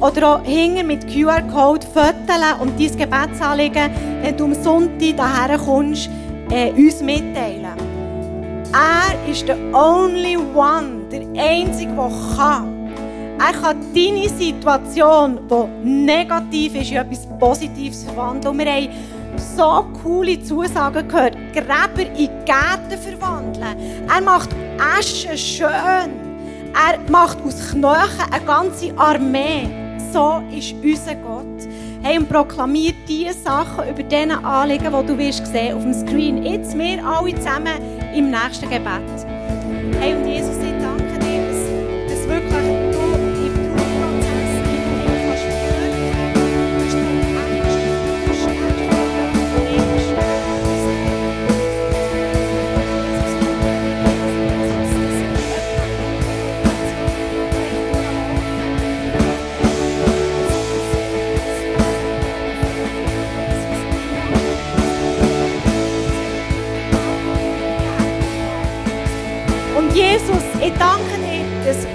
Oder 0.00 0.36
auch 0.36 0.44
hinten 0.44 0.86
mit 0.86 1.06
QR-Code 1.08 1.86
fotografieren 1.86 2.60
und 2.60 2.80
dein 2.80 2.96
Gebetsanliegen, 2.96 3.90
wenn 4.22 4.36
du 4.36 4.44
am 4.44 4.54
Sonntag 4.54 5.00
hierher 5.00 5.58
kommst, 5.58 6.10
äh, 6.50 6.70
uns 6.72 7.00
mitteilen. 7.00 7.74
Er 8.72 9.30
ist 9.30 9.48
der 9.48 9.56
only 9.72 10.36
one, 10.36 11.06
der 11.10 11.22
Einzige, 11.40 11.92
der 11.92 12.12
kann. 12.36 12.73
Er 13.38 13.52
kann 13.52 13.76
deine 13.94 14.28
Situation, 14.28 15.40
die 15.50 15.88
negativ 15.88 16.74
ist, 16.74 16.90
in 16.90 16.96
etwas 16.98 17.26
Positives 17.38 18.04
verwandeln. 18.04 18.52
Und 18.52 18.64
wir 18.64 18.72
haben 18.72 18.88
so 19.56 19.86
coole 20.02 20.40
Zusagen 20.42 21.08
gehört. 21.08 21.36
Gräber 21.52 22.10
in 22.16 22.30
Gärten 22.44 22.98
verwandeln. 23.02 23.76
Er 24.12 24.20
macht 24.20 24.50
Asche 24.78 25.36
schön. 25.36 25.68
Er 25.68 26.98
macht 27.10 27.38
aus 27.44 27.70
Knochen 27.70 28.32
eine 28.32 28.44
ganze 28.44 28.96
Armee. 28.96 29.68
So 30.12 30.42
ist 30.56 30.74
unser 30.82 31.14
Gott. 31.16 31.44
Hey, 32.02 32.18
und 32.18 32.28
proklamiert 32.28 32.96
diese 33.08 33.32
Sachen 33.32 33.88
über 33.88 34.02
diese 34.02 34.44
Anliegen, 34.44 34.92
die 34.92 35.06
du 35.06 35.18
wirst 35.18 35.46
sehen 35.46 35.76
auf 35.76 35.82
dem 35.82 35.94
Screen. 35.94 36.44
Jetzt 36.44 36.76
wir 36.76 37.04
alle 37.04 37.34
zusammen 37.34 37.78
im 38.14 38.30
nächsten 38.30 38.68
Gebet. 38.68 39.26
Hey, 39.98 40.14
und 40.14 40.26
Jesus, 40.26 40.73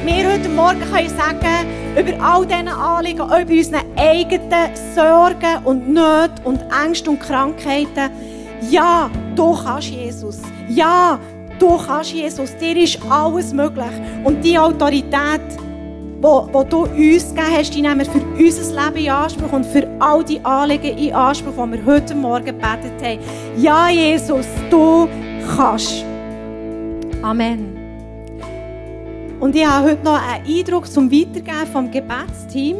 wir 0.09 0.33
heute 0.33 0.49
Morgen 0.49 0.81
können 0.81 1.09
sagen 1.09 1.67
über 1.95 2.23
all 2.23 2.45
diese 2.45 2.71
Anliegen, 2.71 3.21
auch 3.21 3.39
über 3.39 3.53
unsere 3.53 3.81
eigenen 3.95 4.75
Sorgen 4.95 5.63
und 5.65 5.89
Nöte 5.89 6.41
und 6.43 6.59
Ängste 6.85 7.11
und 7.11 7.19
Krankheiten. 7.19 8.09
Ja, 8.69 9.09
du 9.35 9.55
kannst, 9.55 9.89
Jesus. 9.89 10.39
Ja, 10.67 11.19
du 11.59 11.77
kannst, 11.77 12.13
Jesus. 12.13 12.55
Dir 12.57 12.75
ist 12.77 12.99
alles 13.09 13.53
möglich. 13.53 13.85
Und 14.23 14.43
die 14.43 14.57
Autorität, 14.57 15.41
wo 16.21 16.63
du 16.63 16.83
uns 16.83 17.29
gegeben 17.29 17.57
hast, 17.57 17.73
die 17.73 17.81
nehmen 17.81 17.99
wir 17.99 18.05
für 18.05 18.19
unser 18.19 18.85
Leben 18.85 19.05
in 19.05 19.11
Anspruch 19.11 19.51
und 19.51 19.65
für 19.65 19.87
all 19.99 20.23
die 20.23 20.43
Anliegen 20.43 20.97
in 20.97 21.13
Anspruch, 21.13 21.53
die 21.65 21.71
wir 21.71 21.85
heute 21.85 22.15
Morgen 22.15 22.45
gebetet 22.45 23.01
haben. 23.01 23.19
Ja, 23.57 23.89
Jesus, 23.89 24.45
du 24.69 25.07
kannst. 25.55 26.03
Amen. 27.21 27.78
Und 29.39 29.55
ich 29.55 29.65
habe 29.65 29.91
heute 29.91 30.03
noch 30.03 30.21
einen 30.21 30.45
Eindruck 30.45 30.85
zum 30.91 31.09
Weitergeben 31.09 31.71
vom 31.71 31.89
Gebetsteam. 31.89 32.77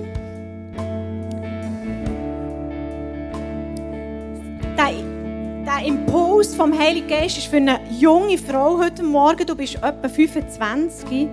Der, 5.66 5.86
Impuls 5.86 6.56
vom 6.56 6.78
Heiligen 6.78 7.08
Geist 7.08 7.38
ist 7.38 7.48
für 7.48 7.58
eine 7.58 7.80
junge 7.98 8.38
Frau 8.38 8.78
heute 8.78 9.02
Morgen, 9.04 9.46
du 9.46 9.56
bist 9.56 9.76
etwa 9.76 10.10
25. 10.10 11.28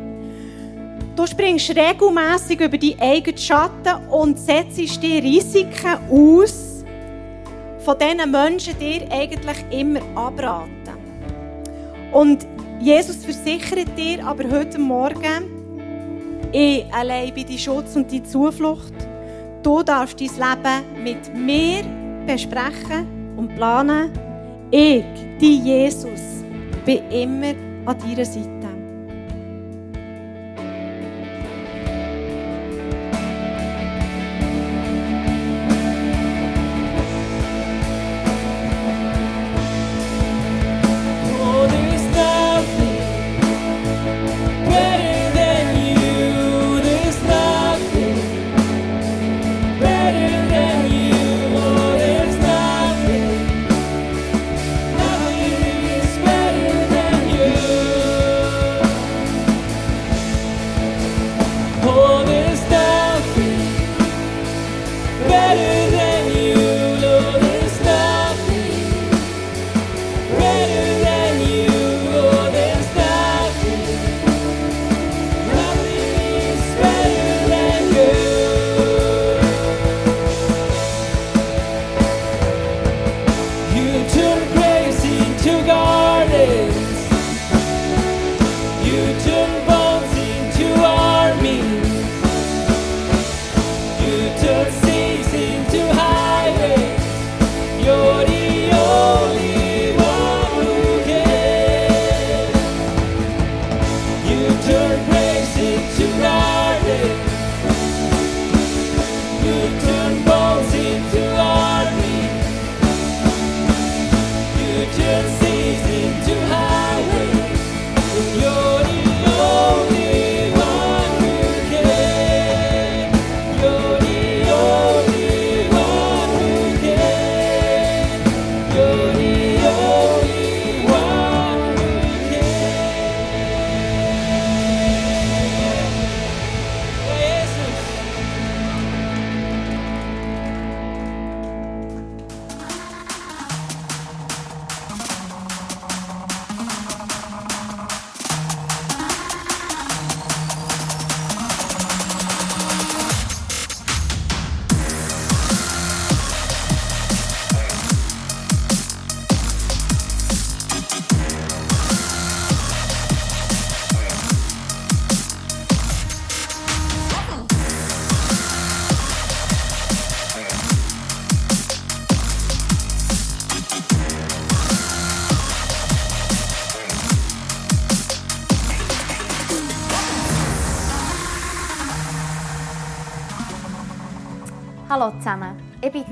Du 1.17 1.27
springst 1.27 1.71
regelmäßig 1.71 2.61
über 2.61 2.79
die 2.79 2.97
eigenen 3.01 3.39
Schatten 3.39 4.07
und 4.09 4.39
setzt 4.39 5.03
die 5.03 5.19
Risiken 5.19 5.99
aus, 6.09 6.85
von 7.79 7.97
diesen 7.99 8.31
Menschen 8.31 8.79
dir 8.79 9.09
eigentlich 9.11 9.65
immer 9.71 10.01
abraten. 10.15 10.71
Und 12.13 12.47
Jesus 12.81 13.25
versichert 13.25 13.97
dir 13.97 14.25
aber 14.25 14.45
heute 14.51 14.79
Morgen, 14.79 15.57
ich 16.53 16.85
allein 16.93 17.33
bin 17.35 17.47
dein 17.47 17.59
Schutz 17.59 17.97
und 17.97 18.11
deine 18.13 18.23
Zuflucht. 18.23 18.95
Du 19.63 19.83
darfst 19.83 20.21
dein 20.21 20.29
Leben 20.29 21.03
mit 21.03 21.35
mir 21.35 21.83
besprechen 22.27 23.35
und 23.37 23.55
planen. 23.57 24.13
Ich, 24.71 25.05
dein 25.41 25.65
Jesus, 25.65 26.45
bin 26.85 27.11
immer 27.11 27.55
an 27.87 27.99
deiner 27.99 28.25
Seite. 28.25 28.56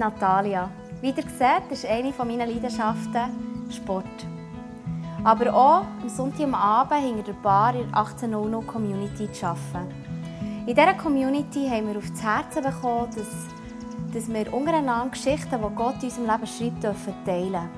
Natalia. 0.04 0.68
Wie 1.00 1.08
ihr 1.08 1.14
seht, 1.14 1.70
ist 1.70 1.86
eine 1.86 2.12
meiner 2.18 2.46
Leidenschaften 2.46 3.70
Sport. 3.70 4.04
Aber 5.24 5.54
auch 5.54 5.86
am 6.02 6.08
Sonntagabend 6.08 7.02
hinter 7.02 7.22
der 7.22 7.32
Bar 7.32 7.74
in 7.74 7.90
der 7.90 7.98
1800 7.98 8.66
Community 8.66 9.32
zu 9.32 9.46
arbeiten. 9.46 9.94
In 10.66 10.74
dieser 10.74 10.92
Community 10.92 11.66
haben 11.70 11.88
wir 11.88 11.96
auf 11.96 12.10
das 12.10 12.22
Herz 12.22 12.54
bekommen, 12.54 13.08
dass, 13.14 14.12
dass 14.12 14.28
wir 14.32 14.52
untereinander 14.52 15.10
Geschichten, 15.10 15.58
die 15.58 15.74
Gott 15.74 16.02
in 16.02 16.08
unserem 16.10 16.26
Leben 16.26 16.46
schreibt, 16.46 16.84
dürfen 16.84 17.14
teilen 17.24 17.68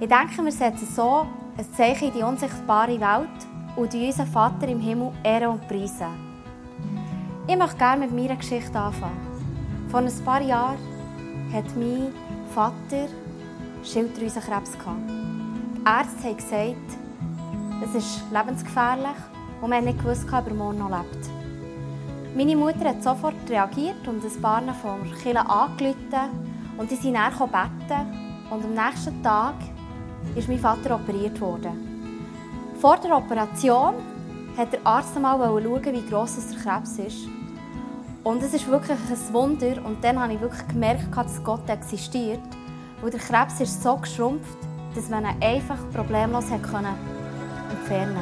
Ich 0.00 0.08
denke, 0.08 0.44
wir 0.44 0.52
setzen 0.52 0.88
so 0.94 1.26
ein 1.56 1.72
Zeichen 1.72 2.08
in 2.08 2.14
die 2.14 2.22
unsichtbare 2.22 3.00
Welt 3.00 3.38
und 3.76 3.94
unseren 3.94 4.26
Vater 4.26 4.68
im 4.68 4.80
Himmel 4.80 5.12
ehren 5.24 5.52
und 5.52 5.66
preisen. 5.66 6.28
Ich 7.46 7.56
möchte 7.56 7.78
gerne 7.78 8.06
mit 8.06 8.14
meiner 8.14 8.36
Geschichte 8.36 8.78
anfangen. 8.78 9.16
Vor 9.88 10.00
ein 10.00 10.24
paar 10.24 10.42
Jahren 10.42 10.97
hat 11.52 11.76
mein 11.76 12.12
Vater 12.54 13.08
Schilddrüsenkrebs 13.82 14.72
gehabt. 14.78 15.08
Die 15.08 15.84
Ärzte 15.84 16.28
haben 16.28 16.36
gesagt, 16.36 16.98
es 17.84 17.94
ist 17.94 18.22
lebensgefährlich 18.32 19.16
und 19.62 19.72
haben 19.72 19.84
nicht 19.84 19.98
gewusst, 19.98 20.26
ob 20.32 20.46
er 20.46 20.54
morgen 20.54 20.78
noch 20.78 20.90
lebt. 20.90 21.28
Meine 22.36 22.56
Mutter 22.56 22.88
hat 22.88 23.02
sofort 23.02 23.48
reagiert 23.48 24.06
und 24.06 24.22
ein 24.24 24.42
paar 24.42 24.62
von 24.74 25.02
der 25.04 25.18
Kirche 25.18 25.48
angerufen 25.48 26.48
und 26.76 26.90
die 26.90 26.96
sind 26.96 27.14
dann 27.14 27.32
beten. 27.32 28.28
Und 28.50 28.64
am 28.64 28.74
nächsten 28.74 29.22
Tag 29.22 29.54
ist 30.34 30.48
mein 30.48 30.58
Vater 30.58 30.94
operiert 30.94 31.40
worden. 31.40 32.16
Vor 32.80 32.96
der 32.98 33.16
Operation 33.16 33.94
hat 34.56 34.72
der 34.72 34.86
Arzt 34.86 35.16
einmal 35.16 35.38
schauen, 35.38 35.84
wie 35.84 36.08
gross 36.08 36.36
der 36.48 36.58
Krebs 36.58 36.98
ist. 36.98 37.37
Und 38.28 38.42
es 38.42 38.52
ist 38.52 38.68
wirklich 38.68 38.98
ein 38.98 39.32
Wunder. 39.32 39.82
Und 39.86 40.04
dann 40.04 40.20
habe 40.20 40.34
ich 40.34 40.40
wirklich 40.42 40.68
gemerkt, 40.68 41.16
dass 41.16 41.42
Gott 41.42 41.66
existiert. 41.66 42.42
Weil 43.00 43.10
der 43.10 43.20
Krebs 43.20 43.58
ist 43.58 43.82
so 43.82 43.96
geschrumpft, 43.96 44.58
dass 44.94 45.08
man 45.08 45.24
ihn 45.24 45.42
einfach 45.42 45.78
problemlos 45.94 46.50
entfernen 46.50 46.94
konnte. 47.90 48.18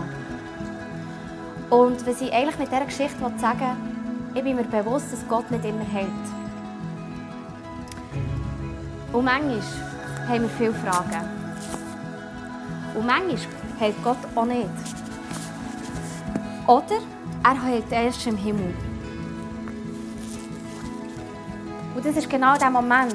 Und 1.71 2.07
was 2.07 2.21
ich 2.21 2.33
eigentlich 2.33 2.57
mit 2.57 2.69
dieser 2.71 2.85
Geschichte 2.85 3.19
sagen 3.37 3.59
will, 3.59 4.37
ich 4.37 4.45
bin 4.45 4.55
mir 4.55 4.63
bewusst, 4.63 5.13
dass 5.13 5.27
Gott 5.27 5.51
nicht 5.51 5.65
immer 5.65 5.83
hält. 5.83 6.07
Und 9.13 9.25
manchmal 9.25 9.61
haben 10.29 10.43
wir 10.43 10.51
viele 10.51 10.75
Fragen. 10.75 11.29
Und 12.95 13.07
manchmal 13.07 13.39
hält 13.81 14.05
Gott 14.05 14.19
auch 14.37 14.47
nicht. 14.47 14.69
Oder 16.69 17.01
er 17.43 17.65
hält 17.65 17.91
erst 17.91 18.25
im 18.29 18.37
Himmel. 18.37 18.73
Und 21.97 22.05
das 22.05 22.15
ist 22.15 22.29
genau 22.29 22.59
der 22.59 22.69
Moment, 22.69 23.15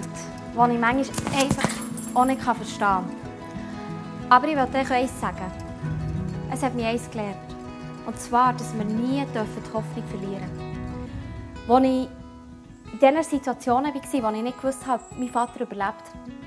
wo 0.56 0.66
ich 0.66 0.80
manchmal 0.80 1.40
einfach 1.40 1.70
auch 2.16 2.26
nicht 2.26 2.42
verstehen 2.42 2.80
kann. 2.80 3.06
Aber 4.28 4.48
ich 4.48 4.56
will 4.56 4.82
euch 4.82 4.92
eins 4.92 5.22
sagen. 5.22 5.52
Es 6.52 6.64
hat 6.64 6.74
mich 6.74 6.86
eins 6.86 7.10
gelernt. 7.12 7.38
Und 8.08 8.20
zwar, 8.20 8.54
dass 8.54 8.76
wir 8.76 8.84
nie 8.84 9.24
die 9.34 9.40
Hoffnung 9.72 10.04
verlieren 10.08 10.50
dürfen. 11.68 11.70
Als 11.70 11.84
ich 11.86 12.10
in 12.92 13.00
diesen 13.00 13.24
Situationen 13.24 13.94
war, 13.94 14.32
wo 14.32 14.36
ich 14.36 14.44
nicht 14.44 14.60
gewusst 14.60 14.88
habe, 14.88 15.04
mein 15.16 15.30
Vater 15.30 15.62
überlebt, 15.62 16.04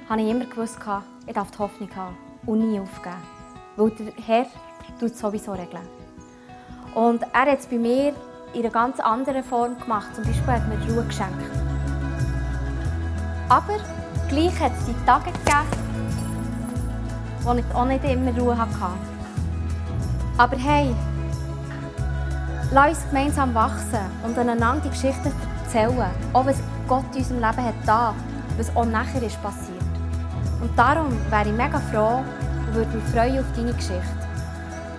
habe 0.08 0.20
ich 0.20 0.28
immer 0.28 0.46
gewusst, 0.46 0.78
ich 1.26 1.32
darf 1.32 1.52
die 1.52 1.58
Hoffnung 1.58 1.90
haben 1.94 2.16
und 2.46 2.68
nie 2.68 2.80
aufgeben. 2.80 3.14
Weil 3.76 3.90
der 3.90 4.12
Herr 4.26 4.46
tut 4.98 5.12
es 5.12 5.20
sowieso 5.20 5.52
regeln. 5.52 5.86
Und 6.96 7.22
er 7.22 7.52
hat 7.52 7.60
es 7.60 7.66
bei 7.66 7.78
mir 7.78 8.12
in 8.54 8.60
einer 8.60 8.70
ganz 8.70 8.98
anderen 8.98 9.44
Form 9.44 9.78
gemacht. 9.78 10.16
Zum 10.16 10.24
Beispiel 10.24 10.52
hat 10.52 10.68
mir 10.68 10.92
Ruhe 10.92 11.04
geschenkt. 11.04 11.73
Aber 13.48 13.74
gleich 14.28 14.58
hat 14.60 14.72
es 14.78 14.86
die 14.86 15.06
Tage 15.06 15.30
gegeben, 15.32 15.66
wo 17.42 17.52
ich 17.54 17.74
auch 17.74 17.84
nicht 17.84 18.04
immer 18.04 18.38
Ruhe 18.38 18.56
hatte. 18.56 18.74
Aber 20.38 20.56
hey, 20.56 20.94
lass 22.72 22.90
uns 22.90 23.08
gemeinsam 23.10 23.54
wachsen 23.54 24.00
und 24.24 24.38
einander 24.38 24.80
die 24.84 24.90
Geschichten 24.90 25.30
erzählen. 25.64 26.10
Auch 26.32 26.46
was 26.46 26.56
Gott 26.88 27.04
in 27.12 27.18
unserem 27.18 27.40
Leben 27.40 27.64
hat 27.64 27.74
da, 27.86 28.14
was 28.56 28.74
auch 28.74 28.86
nachher 28.86 29.22
ist 29.22 29.40
passiert. 29.42 29.74
Und 30.60 30.76
darum 30.76 31.08
wäre 31.30 31.48
ich 31.48 31.52
mega 31.52 31.78
froh 31.92 32.22
und 32.66 32.74
würde 32.74 32.96
mich 32.96 33.04
freuen 33.04 33.38
auf 33.40 33.46
deine 33.54 33.72
Geschichte. 33.74 34.02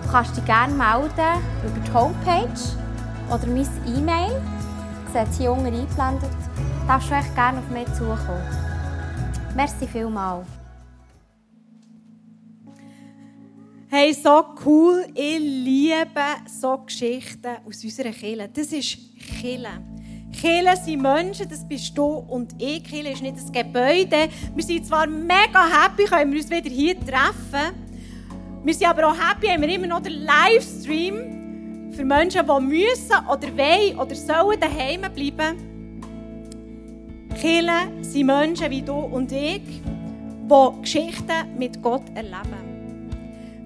Du 0.02 0.12
kannst 0.12 0.36
dich 0.36 0.44
gerne 0.44 0.72
melden 0.72 1.42
über 1.64 1.80
die 1.84 1.92
Homepage 1.92 2.48
oder 3.28 3.46
mein 3.46 3.68
E-Mail. 3.96 4.40
Das 5.12 5.28
ist 5.28 5.38
hier 5.38 5.50
unten 5.50 5.66
eingeblendet. 5.66 6.30
Darfst 6.86 7.10
du 7.10 7.14
echt 7.14 7.34
gerne 7.34 7.58
auf 7.58 7.68
mich 7.68 7.86
zukommen. 7.94 8.46
Merci 9.56 9.88
vielmals. 9.88 10.46
Hey, 13.88 14.14
so 14.14 14.44
cool. 14.64 15.04
Ich 15.12 15.40
liebe 15.40 16.22
so 16.46 16.78
Geschichten 16.78 17.56
aus 17.66 17.82
unserer 17.82 18.10
Kirche. 18.10 18.48
Das 18.54 18.72
ist 18.72 18.98
Kirche. 19.18 19.68
Kirche 20.32 20.76
sind 20.76 21.02
Menschen, 21.02 21.48
das 21.48 21.66
bist 21.66 21.98
du 21.98 22.04
und 22.04 22.54
ich. 22.62 22.84
Kirche 22.84 23.08
ist 23.08 23.22
nicht 23.22 23.36
ein 23.36 23.52
Gebäude. 23.52 24.28
Wir 24.54 24.64
sind 24.64 24.86
zwar 24.86 25.08
mega 25.08 25.66
happy, 25.66 26.04
können 26.04 26.30
wir 26.32 26.40
uns 26.40 26.48
wieder 26.48 26.70
hier 26.70 26.94
treffen. 27.00 27.74
Wir 28.62 28.74
sind 28.74 28.86
aber 28.86 29.08
auch 29.08 29.16
happy, 29.16 29.48
haben 29.48 29.62
wir 29.62 29.74
immer 29.74 29.88
noch 29.88 30.02
den 30.02 30.24
Livestream 30.24 31.92
für 31.92 32.04
Menschen, 32.04 32.46
die 32.46 32.60
müssen 32.60 33.26
oder 33.28 33.56
wollen 33.56 33.98
oder 33.98 34.14
sollen 34.14 34.60
daheim 34.60 35.00
bleiben. 35.12 35.75
Kirche 37.36 37.90
sind 38.00 38.26
Menschen 38.26 38.70
wie 38.70 38.80
du 38.80 38.94
und 38.94 39.30
ich, 39.30 39.60
die 39.60 40.80
Geschichten 40.80 41.58
mit 41.58 41.82
Gott 41.82 42.04
erleben. 42.14 42.66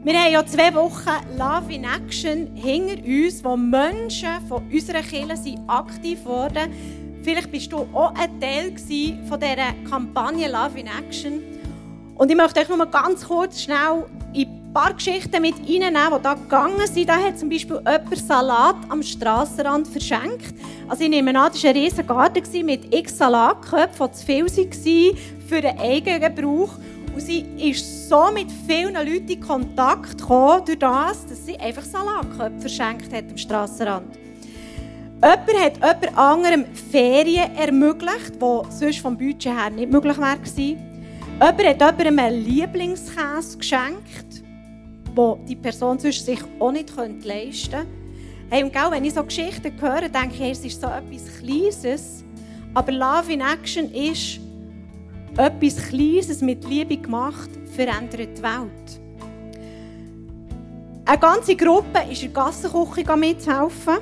Wir 0.03 0.15
haben 0.15 0.33
ja 0.33 0.45
zwei 0.45 0.75
Wochen 0.75 1.11
Love 1.39 1.73
in 1.73 1.85
Action 1.85 2.51
hinter 2.57 3.05
uns, 3.05 3.45
wo 3.45 3.57
Menschen 3.57 4.41
von 4.49 4.67
unserer 4.73 5.03
Kirche 5.03 5.55
aktiv 5.69 6.25
wurden. 6.25 6.73
Vielleicht 7.23 7.53
bist 7.53 7.71
du 7.71 7.87
auch 7.93 8.13
ein 8.15 8.41
Teil 8.41 8.75
von 9.29 9.39
dieser 9.39 9.89
Kampagne 9.89 10.51
Love 10.51 10.81
in 10.81 10.87
Action. 10.87 11.41
Und 12.17 12.31
ich 12.31 12.37
möchte 12.37 12.61
euch 12.61 12.69
nur 12.69 12.87
ganz 12.87 13.25
kurz 13.25 13.63
schnell 13.63 14.05
ein 14.71 14.75
paar 14.75 14.95
Geschichten 14.95 15.43
mit 15.43 15.57
reinnehmen, 15.59 16.13
die 16.17 16.23
da 16.23 16.35
gegangen 16.35 16.87
sind. 16.87 17.09
Da 17.09 17.17
hat 17.17 17.39
zum 17.39 17.49
Beispiel 17.49 17.79
jemand 17.79 18.17
Salat 18.17 18.77
am 18.89 19.03
Strassenrand 19.03 19.89
verschenkt. 19.89 20.55
Also 20.87 21.03
ich 21.03 21.11
nehme 21.11 21.31
an, 21.31 21.51
das 21.53 21.65
war 21.65 21.71
ein 21.71 21.77
riesiger 21.77 22.03
Garten 22.05 22.67
mit 22.67 22.95
x 22.95 23.19
Salatköpfen, 23.19 24.09
die 24.13 24.17
zu 24.17 24.25
viel 24.25 24.47
waren 24.47 25.17
für 25.49 25.61
den 25.61 25.77
eigenen 25.77 26.21
Gebrauch. 26.21 26.71
Und 27.13 27.21
sie 27.21 27.45
ist 27.59 28.09
so 28.09 28.31
mit 28.33 28.47
vielen 28.69 28.95
Leuten 28.95 29.29
in 29.29 29.41
Kontakt 29.41 30.19
gekommen, 30.19 30.65
durch 30.65 30.79
das, 30.79 31.27
dass 31.27 31.45
sie 31.45 31.59
einfach 31.59 31.83
Salatköpfe 31.83 32.61
verschenkt 32.61 33.13
hat 33.13 33.25
am 33.29 33.37
Strassenrand. 33.37 34.17
Jemand 35.21 35.61
hat 35.61 35.77
jemand 35.77 36.17
anderem 36.17 36.65
Ferien 36.93 37.57
ermöglicht, 37.57 38.37
die 38.37 38.71
sonst 38.71 39.01
vom 39.01 39.19
Budget 39.19 39.47
her 39.47 39.71
nicht 39.71 39.91
möglich 39.91 40.17
wäre. 40.17 40.39
Jemand 40.47 41.59
hat 41.67 41.81
jemandem 41.81 42.19
einen 42.21 42.45
Lieblingskäse 42.45 43.59
geschenkt, 43.59 44.30
den 45.15 45.47
die 45.47 45.57
Person 45.57 45.99
sich 45.99 46.43
auch 46.59 46.73
nicht 46.73 46.93
leisten 46.97 47.71
könnte. 47.71 47.87
Hey, 48.51 48.65
und 48.65 48.75
wenn 48.75 49.05
ich 49.05 49.15
so 49.15 49.23
Geschichten 49.23 49.73
höre, 49.81 50.09
denke 50.09 50.35
ich, 50.35 50.51
es 50.53 50.65
ist 50.65 50.81
so 50.81 50.89
etwas 50.89 51.39
Kleines. 51.39 52.25
Aber 52.75 52.93
Love 52.93 53.33
in 53.33 53.41
Action 53.41 53.93
ist, 53.93 54.41
etwas 55.37 55.89
Kleines 55.89 56.41
mit 56.41 56.65
Liebe 56.69 56.97
gemacht, 56.97 57.51
verändert 57.75 58.39
die 58.39 58.43
Welt. 58.43 59.01
Eine 61.05 61.19
ganze 61.19 61.57
Gruppe 61.57 62.01
ist 62.11 62.23
in 62.23 62.33
der 62.33 62.43
Gassenküche 62.45 63.17
mitzuhelfen. 63.17 63.99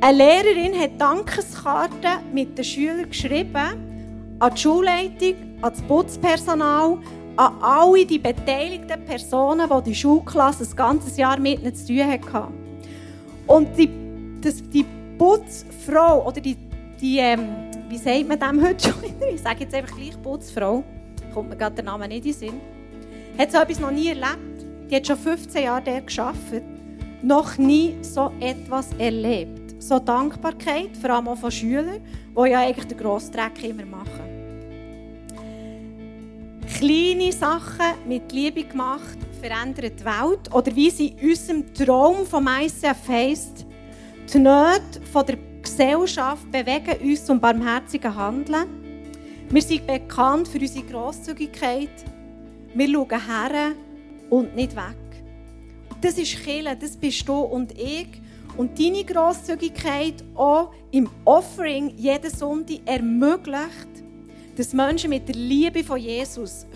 Eine 0.00 0.16
Lehrerin 0.16 0.80
hat 0.80 1.00
Dankeskarten 1.00 2.32
mit 2.32 2.56
den 2.56 2.64
Schülern 2.64 3.08
geschrieben, 3.08 4.36
an 4.38 4.54
die 4.54 4.60
Schulleitung, 4.60 5.34
an 5.60 5.72
das 5.72 5.82
Putzpersonal, 5.82 6.98
an 7.40 7.54
alle 7.62 8.04
die 8.04 8.18
beteiligten 8.18 9.02
Personen, 9.06 9.66
die 9.66 9.90
die 9.90 9.94
Schulklasse 9.94 10.58
das 10.58 10.76
ganze 10.76 11.18
Jahr 11.18 11.40
mit 11.40 11.62
ihnen 11.62 11.74
zu 11.74 11.86
tun 11.86 12.06
hatten. 12.06 12.54
Und 13.46 13.78
die, 13.78 13.88
das, 14.42 14.62
die 14.68 14.84
Putzfrau 15.16 16.26
oder 16.26 16.38
die, 16.38 16.54
die 17.00 17.16
ähm, 17.18 17.48
wie 17.88 17.96
sagt 17.96 18.28
man 18.28 18.38
dem 18.38 18.62
heute 18.62 18.90
schon? 18.90 19.02
Ich 19.34 19.40
sage 19.40 19.60
jetzt 19.60 19.74
einfach 19.74 19.96
gleich 19.96 20.20
Putzfrau. 20.22 20.84
Kommt 21.32 21.48
mir 21.48 21.56
gerade 21.56 21.76
der 21.76 21.84
Name 21.84 22.08
nicht 22.08 22.26
in 22.26 22.32
den 22.32 22.38
Sinn. 22.38 22.60
Hat 23.38 23.52
so 23.52 23.58
etwas 23.58 23.80
noch 23.80 23.90
nie 23.90 24.08
erlebt. 24.08 24.66
Die 24.90 24.96
hat 24.96 25.06
schon 25.06 25.16
15 25.16 25.64
Jahre 25.64 25.82
dort 25.82 26.08
gearbeitet. 26.08 26.64
Noch 27.22 27.56
nie 27.56 27.96
so 28.02 28.32
etwas 28.40 28.88
erlebt. 28.98 29.82
So 29.82 29.98
Dankbarkeit, 29.98 30.94
vor 31.00 31.10
allem 31.10 31.28
auch 31.28 31.38
von 31.38 31.50
Schülern, 31.50 32.00
die 32.36 32.50
ja 32.50 32.60
eigentlich 32.60 32.86
den 32.86 32.98
grossen 32.98 33.32
Dreck 33.32 33.64
immer 33.64 33.86
machen. 33.86 34.29
Kleine 36.80 37.30
Sachen 37.30 38.08
mit 38.08 38.32
Liebe 38.32 38.64
gemacht, 38.64 39.18
verändern 39.38 39.92
die 39.94 40.02
Welt. 40.02 40.50
Oder 40.50 40.74
wie 40.74 40.88
sie 40.88 41.08
in 41.08 41.28
unserem 41.28 41.74
Traum 41.74 42.24
vom 42.24 42.48
ICF 42.48 43.06
heisst, 43.06 43.66
die 44.32 44.38
Nöte 44.38 45.02
von 45.12 45.26
der 45.26 45.36
Gesellschaft 45.60 46.50
bewegen 46.50 46.96
uns 47.02 47.26
zum 47.26 47.38
barmherzigen 47.38 48.16
Handeln. 48.16 48.64
Wir 49.50 49.60
sind 49.60 49.86
bekannt 49.86 50.48
für 50.48 50.58
unsere 50.58 50.86
Grosszügigkeit. 50.86 51.90
Wir 52.72 52.88
schauen 52.88 53.26
her 53.26 53.72
und 54.30 54.56
nicht 54.56 54.74
weg. 54.74 55.22
Das 56.00 56.16
ist 56.16 56.42
Kille, 56.42 56.74
das 56.80 56.96
bist 56.96 57.28
du 57.28 57.40
und 57.40 57.78
ich. 57.78 58.08
Und 58.56 58.78
deine 58.80 59.04
Grosszügigkeit 59.04 60.24
auch 60.34 60.72
im 60.92 61.10
Offering 61.26 61.92
jeden 61.98 62.34
Sonntag 62.34 62.78
ermöglicht, 62.86 63.89
dass 64.60 64.74
Menschen 64.74 65.08
mit 65.08 65.26
der 65.26 65.36
Liebe 65.36 65.82
von 65.82 65.96
Jesus 65.96 66.66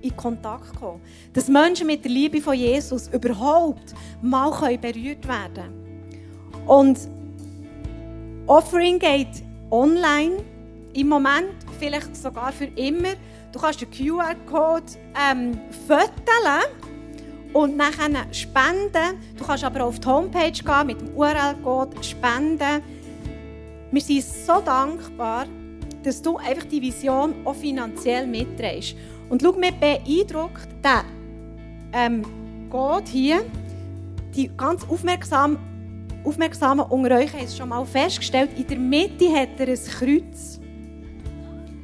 in 0.00 0.16
Kontakt 0.16 0.74
kommen 0.74 1.00
können. 1.00 1.32
Dass 1.32 1.46
Menschen 1.46 1.86
mit 1.86 2.04
der 2.04 2.10
Liebe 2.10 2.40
von 2.40 2.54
Jesus 2.54 3.06
überhaupt 3.06 3.94
mal 4.20 4.76
berührt 4.76 5.28
werden 5.28 5.54
können. 5.54 6.66
Und 6.66 6.98
Offering 8.48 8.98
geht 8.98 9.44
online 9.70 10.42
im 10.94 11.08
Moment, 11.08 11.54
vielleicht 11.78 12.16
sogar 12.16 12.50
für 12.50 12.64
immer. 12.64 13.10
Du 13.52 13.60
kannst 13.60 13.82
den 13.82 13.90
QR-Code 13.92 14.82
ähm, 15.30 15.60
fotografieren 15.86 16.72
und 17.52 17.76
nachher 17.76 18.26
spenden. 18.32 19.20
Du 19.36 19.44
kannst 19.44 19.62
aber 19.62 19.84
auch 19.84 19.88
auf 19.90 20.00
die 20.00 20.08
Homepage 20.08 20.50
gehen 20.50 20.86
mit 20.86 21.00
dem 21.00 21.14
URL-Code 21.14 22.02
spenden. 22.02 22.82
Wir 23.92 24.00
sind 24.00 24.24
so 24.24 24.60
dankbar, 24.60 25.46
dass 26.02 26.20
du 26.20 26.36
einfach 26.36 26.64
die 26.64 26.82
Vision 26.82 27.34
auch 27.44 27.54
finanziell 27.54 28.26
mitträgst. 28.26 28.96
Und 29.28 29.42
schau, 29.42 29.52
mir 29.52 29.72
beeindruckt 29.72 30.68
der 30.82 31.04
ähm, 31.92 32.22
Gott 32.70 33.08
hier, 33.08 33.44
die 34.34 34.50
ganz 34.56 34.84
aufmerksam 34.88 35.58
Aufmerksamen 36.24 36.86
unter 36.86 37.16
euch 37.16 37.32
haben 37.32 37.44
es 37.44 37.56
schon 37.56 37.68
mal 37.68 37.84
festgestellt, 37.84 38.50
in 38.56 38.66
der 38.66 38.78
Mitte 38.78 39.28
hat 39.32 39.58
er 39.58 39.68
ein 39.68 39.74
Kreuz. 39.74 40.60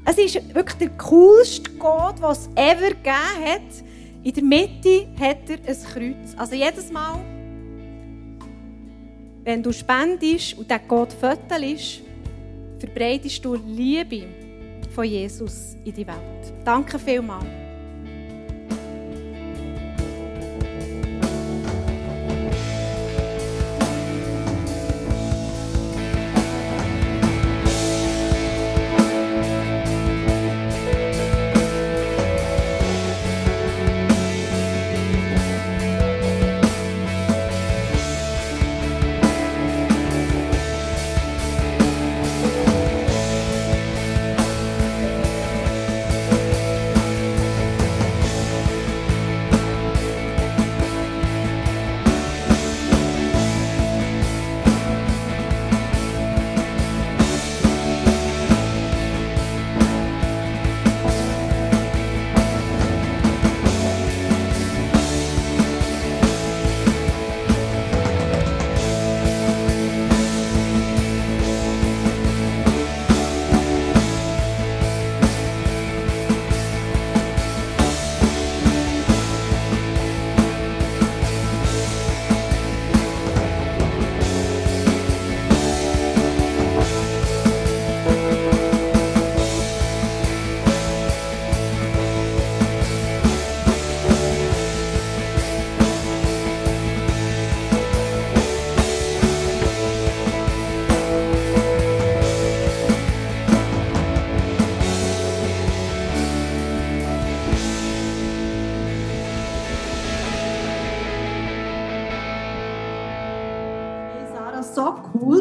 Es 0.05 0.17
ist 0.17 0.55
wirklich 0.55 0.79
der 0.79 0.91
coolste 0.91 1.71
Gott, 1.73 2.19
den 2.19 2.31
es 2.31 2.49
ever 2.55 2.91
gegeben 2.91 3.45
hat. 3.45 3.85
In 4.23 4.33
der 4.33 4.45
Mitte 4.45 5.09
hat 5.21 5.39
er 5.49 5.57
ein 5.57 5.85
Kreuz. 5.93 6.35
Also 6.37 6.55
jedes 6.55 6.91
Mal, 6.93 7.19
wenn 9.45 9.63
du 9.63 9.73
spendest 9.73 10.57
und 10.57 10.71
der 10.71 10.79
Gott 10.79 11.13
fötelst, 11.13 12.03
verbreitest 12.79 13.45
du 13.45 13.55
Liebe 13.55 14.25
von 14.95 15.05
Jesus 15.05 15.77
in 15.85 15.95
die 15.95 16.07
Welt. 16.07 16.53
Danke 16.65 16.99
vielmals. 16.99 17.68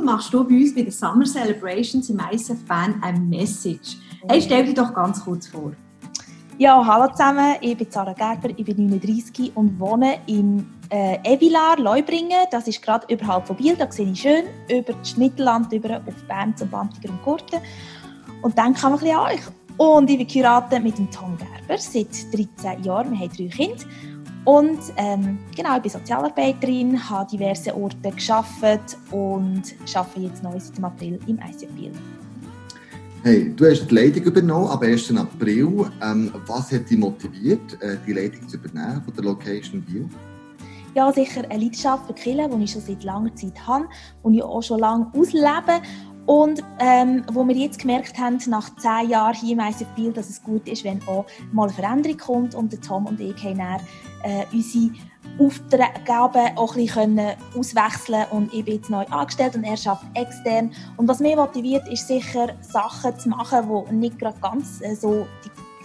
Machst 0.07 0.33
du 0.33 0.41
bei 0.47 0.55
uns 0.55 0.73
bei 0.73 0.83
den 0.83 0.91
Summer 0.91 1.25
Celebrations 1.25 2.09
im 2.09 2.21
ISF 2.31 2.63
Band 2.65 3.03
eine 3.03 3.19
Message. 3.19 3.97
Hey, 4.29 4.41
stell 4.41 4.63
dich 4.65 4.73
doch 4.73 4.93
ganz 4.93 5.21
kurz 5.21 5.47
vor. 5.47 5.73
Ja, 6.57 6.81
hallo 6.83 7.11
zusammen, 7.11 7.55
ich 7.59 7.77
bin 7.77 7.87
Sarah 7.91 8.13
Gerber, 8.13 8.49
ich 8.55 8.63
bin 8.63 8.87
39 8.87 9.51
und 9.55 9.77
wohne 9.77 10.19
in 10.27 10.65
äh, 10.89 11.17
Evilar, 11.23 11.77
Leubringen. 11.77 12.47
Das 12.51 12.69
ist 12.69 12.81
gerade 12.81 13.05
überhalb 13.13 13.45
von 13.47 13.57
Biel, 13.57 13.75
da 13.75 13.91
sehe 13.91 14.09
ich 14.09 14.21
schön 14.21 14.45
über 14.69 14.93
das 14.93 15.17
Mittelland 15.17 15.73
über 15.73 15.97
auf 15.97 16.23
Bern 16.25 16.55
zum 16.55 16.69
Bantiger 16.69 17.09
und 17.09 17.21
Gurten. 17.23 17.59
Und 18.41 18.57
dann 18.57 18.73
kam 18.73 18.93
ein 18.93 18.99
bisschen 18.99 19.17
an 19.17 19.25
euch. 19.33 19.41
Und 19.75 20.09
ich 20.09 20.17
bin 20.17 20.27
geheiratet 20.27 20.83
mit 20.83 20.97
dem 20.97 21.11
Tom 21.11 21.37
Gerber 21.37 21.77
seit 21.77 22.07
13 22.33 22.81
Jahren. 22.81 23.11
Wir 23.11 23.19
haben 23.19 23.29
drei 23.29 23.47
Kinder. 23.49 23.83
Und 24.47 24.79
ähm, 24.95 25.39
genau, 25.53 25.75
ich 25.75 25.81
bin 25.81 25.91
Sozialarbeiterin, 25.91 27.09
habe 27.09 27.29
diverse 27.29 27.75
Orte 27.75 28.11
geschafft 28.15 28.97
und 29.11 29.75
arbeite 29.93 30.19
jetzt 30.21 30.41
neu 30.41 30.57
seit 30.57 30.77
dem 30.77 30.85
April 30.85 31.19
im 31.27 31.37
Biel. 31.75 31.91
Hey, 33.23 33.53
du 33.53 33.69
hast 33.69 33.87
die 33.87 33.93
Leitung 33.93 34.23
übernommen 34.23 34.69
am 34.69 34.79
1. 34.79 35.13
April. 35.17 35.91
Ähm, 36.01 36.31
was 36.45 36.71
hat 36.71 36.89
dich 36.89 36.97
motiviert, 36.97 37.77
äh, 37.81 37.97
die 38.07 38.13
Leitung 38.13 38.47
zu 38.47 38.55
übernehmen 38.55 39.01
von 39.03 39.13
der 39.15 39.25
Location 39.25 39.81
Biel? 39.81 40.07
Ja, 40.95 41.11
sicher 41.11 41.43
eine 41.49 41.65
Leidenschaft 41.65 42.07
für 42.07 42.13
Killen, 42.13 42.49
die 42.57 42.63
ich 42.63 42.71
schon 42.71 42.81
seit 42.81 43.03
langer 43.03 43.35
Zeit 43.35 43.67
habe 43.67 43.89
und 44.23 44.33
ich 44.33 44.43
auch 44.43 44.63
schon 44.63 44.79
lange 44.79 45.11
auslebe. 45.13 45.81
Und 46.27 46.61
ähm, 46.79 47.23
wo 47.31 47.47
wir 47.47 47.55
jetzt 47.55 47.79
gemerkt 47.79 48.19
haben, 48.19 48.37
nach 48.47 48.75
zehn 48.75 49.09
Jahren 49.09 49.33
hier 49.33 49.57
im 49.57 49.87
Biel, 49.95 50.11
dass 50.11 50.29
es 50.29 50.43
gut 50.43 50.67
ist, 50.67 50.83
wenn 50.83 51.01
auch 51.07 51.25
mal 51.53 51.63
eine 51.63 51.73
Veränderung 51.73 52.17
kommt. 52.17 52.53
Und 52.53 52.71
der 52.73 52.81
Tom 52.81 53.05
und 53.05 53.19
ich 53.19 53.41
haben 53.43 53.57
dann, 53.57 53.79
äh, 54.23 54.45
unsere 54.51 54.91
Aufgaben 55.39 56.57
auch 56.57 56.75
ein 56.75 56.85
bisschen 56.85 57.19
auswechseln 57.55 58.25
und 58.31 58.53
ich 58.53 58.65
bin 58.65 58.75
jetzt 58.75 58.89
neu 58.89 59.05
angestellt 59.05 59.55
und 59.55 59.63
er 59.63 59.73
arbeitet 59.73 60.09
extern. 60.15 60.71
Und 60.97 61.07
was 61.07 61.19
mich 61.19 61.35
motiviert, 61.35 61.87
ist 61.87 62.07
sicher, 62.07 62.49
Sachen 62.61 63.17
zu 63.17 63.29
machen, 63.29 63.69
die 63.89 63.95
nicht 63.95 64.19
gerade 64.19 64.39
ganz 64.41 64.81
äh, 64.81 64.95
so 64.95 65.27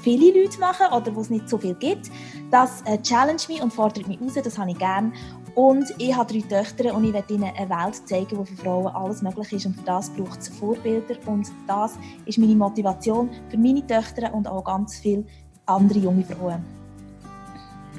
viele 0.02 0.42
Leute 0.42 0.58
machen 0.58 0.86
oder 0.92 1.14
wo 1.14 1.20
es 1.20 1.30
nicht 1.30 1.48
so 1.48 1.58
viel 1.58 1.74
gibt. 1.74 2.10
Das 2.50 2.82
äh, 2.86 3.00
challenge 3.00 3.42
mich 3.48 3.62
und 3.62 3.72
fordert 3.72 4.08
mich 4.08 4.20
raus, 4.20 4.32
das 4.42 4.58
habe 4.58 4.70
ich 4.70 4.78
gerne. 4.78 5.12
Und 5.54 5.92
ich 5.98 6.16
habe 6.16 6.32
drei 6.32 6.62
Töchter 6.62 6.94
und 6.94 7.04
ich 7.04 7.12
werde 7.12 7.34
ihnen 7.34 7.50
eine 7.54 7.68
Welt 7.68 8.08
zeigen, 8.08 8.38
wo 8.38 8.44
für 8.44 8.56
Frauen 8.56 8.86
alles 8.86 9.20
möglich 9.20 9.52
ist 9.52 9.66
und 9.66 9.74
für 9.76 9.84
das 9.84 10.08
braucht 10.08 10.40
es 10.40 10.48
Vorbilder 10.48 11.16
und 11.26 11.50
das 11.66 11.92
ist 12.24 12.38
meine 12.38 12.54
Motivation 12.54 13.28
für 13.50 13.58
meine 13.58 13.86
Töchter 13.86 14.32
und 14.32 14.48
auch 14.48 14.64
ganz 14.64 14.96
viele 14.96 15.24
andere 15.66 15.98
junge 15.98 16.24
Frauen. 16.24 16.64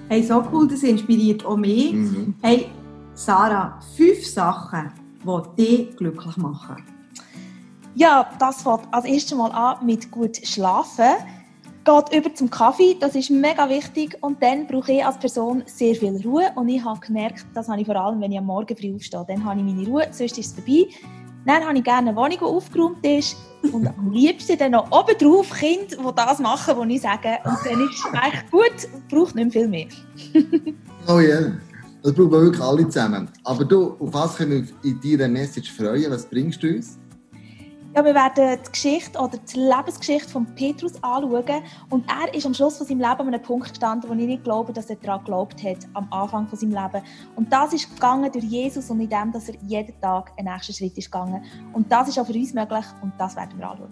Hey, 0.09 0.23
so 0.23 0.43
cool, 0.51 0.67
das 0.67 0.81
inspiriert 0.81 1.45
auch 1.45 1.57
mich. 1.57 1.93
Mhm. 1.93 2.33
Hey, 2.41 2.69
Sarah, 3.13 3.79
fünf 3.95 4.25
Sachen, 4.25 4.91
die 5.23 5.63
dich 5.63 5.95
glücklich 5.95 6.37
machen. 6.37 6.77
Ja, 7.95 8.27
das 8.39 8.63
fängt 8.63 8.91
als 8.91 9.05
erstes 9.05 9.37
Mal 9.37 9.51
an 9.51 9.85
mit 9.85 10.09
gut 10.09 10.37
schlafen 10.43 11.13
geht 11.83 12.15
über 12.15 12.33
zum 12.33 12.49
Kaffee, 12.49 12.95
das 12.99 13.15
ist 13.15 13.29
mega 13.29 13.69
wichtig 13.69 14.17
und 14.21 14.41
dann 14.41 14.67
brauche 14.67 14.91
ich 14.91 15.05
als 15.05 15.17
Person 15.17 15.63
sehr 15.65 15.95
viel 15.95 16.21
Ruhe 16.23 16.51
und 16.55 16.69
ich 16.69 16.83
habe 16.83 16.99
gemerkt, 16.99 17.45
das 17.53 17.67
habe 17.67 17.81
ich 17.81 17.85
vor 17.85 17.95
allem, 17.95 18.21
wenn 18.21 18.31
ich 18.31 18.37
am 18.37 18.45
Morgen 18.45 18.75
früh 18.75 18.95
aufstehe, 18.95 19.25
dann 19.27 19.43
habe 19.43 19.59
ich 19.59 19.65
meine 19.65 19.85
Ruhe, 19.85 20.07
sonst 20.11 20.37
ist 20.37 20.47
es 20.47 20.53
vorbei. 20.53 20.87
Dann 21.45 21.61
habe 21.65 21.77
ich 21.77 21.83
gerne 21.83 22.09
eine 22.09 22.15
Wohnung, 22.15 22.37
die 22.39 22.45
aufgeräumt 22.45 23.05
ist 23.05 23.35
und 23.73 23.85
am 23.87 24.11
liebsten 24.11 24.57
dann 24.57 24.71
noch 24.71 24.89
oben 24.91 25.17
drauf 25.17 25.51
Kinder, 25.51 25.97
die 25.97 26.15
das 26.15 26.39
machen, 26.39 26.75
was 26.77 26.87
ich 26.87 27.01
sage 27.01 27.37
und 27.43 27.57
dann 27.65 27.81
ist 27.81 27.99
es 27.99 28.05
echt 28.27 28.51
gut, 28.51 29.09
braucht 29.09 29.35
nicht 29.35 29.51
viel 29.51 29.67
mehr. 29.67 29.87
oh 31.07 31.19
ja, 31.19 31.39
yeah. 31.39 31.51
das 32.01 32.13
brauchen 32.13 32.31
wir 32.31 32.41
wirklich 32.43 32.63
alle 32.63 32.87
zusammen. 32.87 33.29
Aber 33.43 33.65
du, 33.65 33.97
auf 33.99 34.13
was 34.13 34.37
können 34.37 34.69
wir 34.81 34.89
in 34.89 35.17
deiner 35.17 35.27
Message 35.27 35.69
freuen? 35.73 36.09
Was 36.11 36.25
bringst 36.25 36.63
du 36.63 36.75
uns? 36.75 36.97
Ja, 37.95 38.03
wir 38.03 38.15
werden 38.15 38.59
die 38.65 38.71
Geschichte 38.71 39.19
oder 39.19 39.37
die 39.37 39.59
Lebensgeschichte 39.59 40.27
von 40.27 40.47
Petrus 40.55 40.95
anschauen. 41.03 41.63
Und 41.91 42.09
er 42.09 42.33
ist 42.33 42.43
am 42.43 42.55
Schluss 42.55 42.77
von 42.77 42.87
seinem 42.87 43.01
Leben 43.01 43.19
an 43.19 43.27
einem 43.27 43.41
Punkt 43.41 43.69
gestanden, 43.69 44.09
wo 44.09 44.13
ich 44.15 44.25
nicht 44.25 44.43
glaube, 44.43 44.73
dass 44.73 44.89
er 44.89 44.95
daran 44.95 45.19
geglaubt 45.19 45.63
hat, 45.63 45.77
am 45.93 46.11
Anfang 46.11 46.47
von 46.47 46.57
seinem 46.57 46.71
Leben. 46.71 47.05
Und 47.35 47.53
das 47.53 47.71
ist 47.73 47.93
gegangen 47.93 48.31
durch 48.31 48.45
Jesus 48.45 48.89
und 48.89 48.99
in 48.99 49.09
dem, 49.09 49.31
dass 49.31 49.47
er 49.47 49.55
jeden 49.67 49.99
Tag 50.01 50.31
einen 50.37 50.51
nächsten 50.51 50.73
Schritt 50.73 50.97
ist 50.97 51.11
gegangen. 51.11 51.43
Und 51.73 51.91
das 51.91 52.07
ist 52.07 52.17
auch 52.17 52.25
für 52.25 52.33
uns 52.33 52.53
möglich 52.55 52.85
und 53.03 53.13
das 53.19 53.35
werden 53.35 53.59
wir 53.59 53.69
anschauen. 53.69 53.89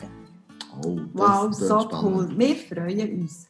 Oh, 0.84 1.00
wow, 1.14 1.54
so 1.54 1.88
cool. 2.02 2.28
Wir 2.36 2.56
freuen 2.56 3.22
uns. 3.22 3.48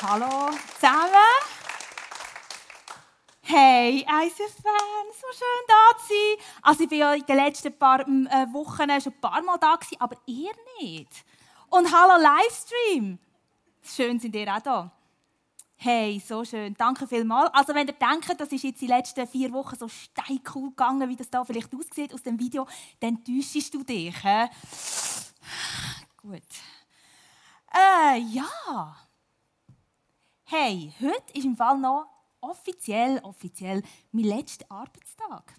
Hallo 0.00 0.50
zusammen. 0.78 1.55
Hey, 3.48 3.98
ICF-Fan, 4.00 5.06
so 5.12 5.28
schön 5.30 5.66
da 5.68 5.96
zu 5.98 6.08
sein. 6.08 6.46
Also 6.62 6.82
ich 6.82 6.90
war 6.90 6.98
ja 6.98 7.14
in 7.14 7.26
den 7.26 7.36
letzten 7.36 7.78
paar 7.78 8.00
äh, 8.00 8.52
Wochen 8.52 9.00
schon 9.00 9.12
ein 9.12 9.20
paar 9.20 9.40
Mal 9.40 9.56
da, 9.58 9.78
aber 10.00 10.16
ihr 10.26 10.50
nicht. 10.80 11.24
Und 11.70 11.86
hallo 11.92 12.20
Livestream. 12.20 13.20
Schön 13.84 14.18
sind 14.18 14.34
ihr 14.34 14.52
auch 14.52 14.60
da. 14.60 14.90
Hey, 15.76 16.20
so 16.26 16.44
schön. 16.44 16.74
Danke 16.76 17.06
vielmals. 17.06 17.54
Also 17.54 17.72
wenn 17.72 17.86
ihr 17.86 17.94
denkt, 17.94 18.34
das 18.36 18.50
ist 18.50 18.64
jetzt 18.64 18.80
die 18.80 18.88
letzten 18.88 19.28
vier 19.28 19.52
Wochen 19.52 19.76
so 19.76 19.86
steincool 19.86 20.70
gegangen, 20.70 21.08
wie 21.08 21.14
das 21.14 21.30
da 21.30 21.44
vielleicht 21.44 21.72
aussieht 21.72 22.12
aus 22.12 22.24
dem 22.24 22.40
Video, 22.40 22.66
dann 22.98 23.22
täuschst 23.22 23.72
du 23.72 23.84
dich. 23.84 24.12
He? 24.24 24.46
Gut. 26.16 26.42
Äh, 27.72 28.18
ja. 28.18 28.96
Hey, 30.46 30.92
heute 31.00 31.32
ist 31.32 31.44
im 31.44 31.56
Fall 31.56 31.78
noch 31.78 32.15
offiziell, 32.40 33.20
offiziell 33.22 33.82
mein 34.12 34.24
letzter 34.24 34.66
Arbeitstag. 34.70 35.54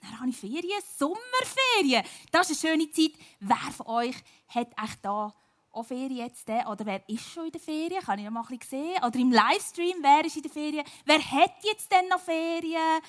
Dann 0.00 0.18
habe 0.18 0.30
ich 0.30 0.36
Ferien, 0.36 0.82
Sommerferien. 0.98 2.04
Das 2.32 2.50
ist 2.50 2.64
eine 2.64 2.74
schöne 2.74 2.90
Zeit. 2.90 3.12
Wer 3.40 3.72
von 3.72 3.86
euch 3.86 4.16
hat 4.48 4.68
echt 4.82 4.98
da 5.02 5.32
auch 5.70 5.84
Ferien 5.84 6.16
jetzt? 6.16 6.48
Oder 6.48 6.84
wer 6.84 7.08
ist 7.08 7.30
schon 7.30 7.46
in 7.46 7.52
der 7.52 7.60
Ferien? 7.60 8.02
Kann 8.02 8.18
ich 8.18 8.24
noch 8.24 8.32
mal 8.32 8.42
ein 8.42 8.58
bisschen 8.58 8.82
sehen? 8.82 9.04
Oder 9.04 9.18
im 9.18 9.30
Livestream, 9.30 9.96
wer 10.00 10.24
ist 10.24 10.36
in 10.36 10.42
der 10.42 10.50
Ferien? 10.50 10.84
Wer 11.04 11.18
hat 11.18 11.54
jetzt 11.62 11.90
denn 11.90 12.08
noch 12.08 12.20
Ferien? 12.20 13.00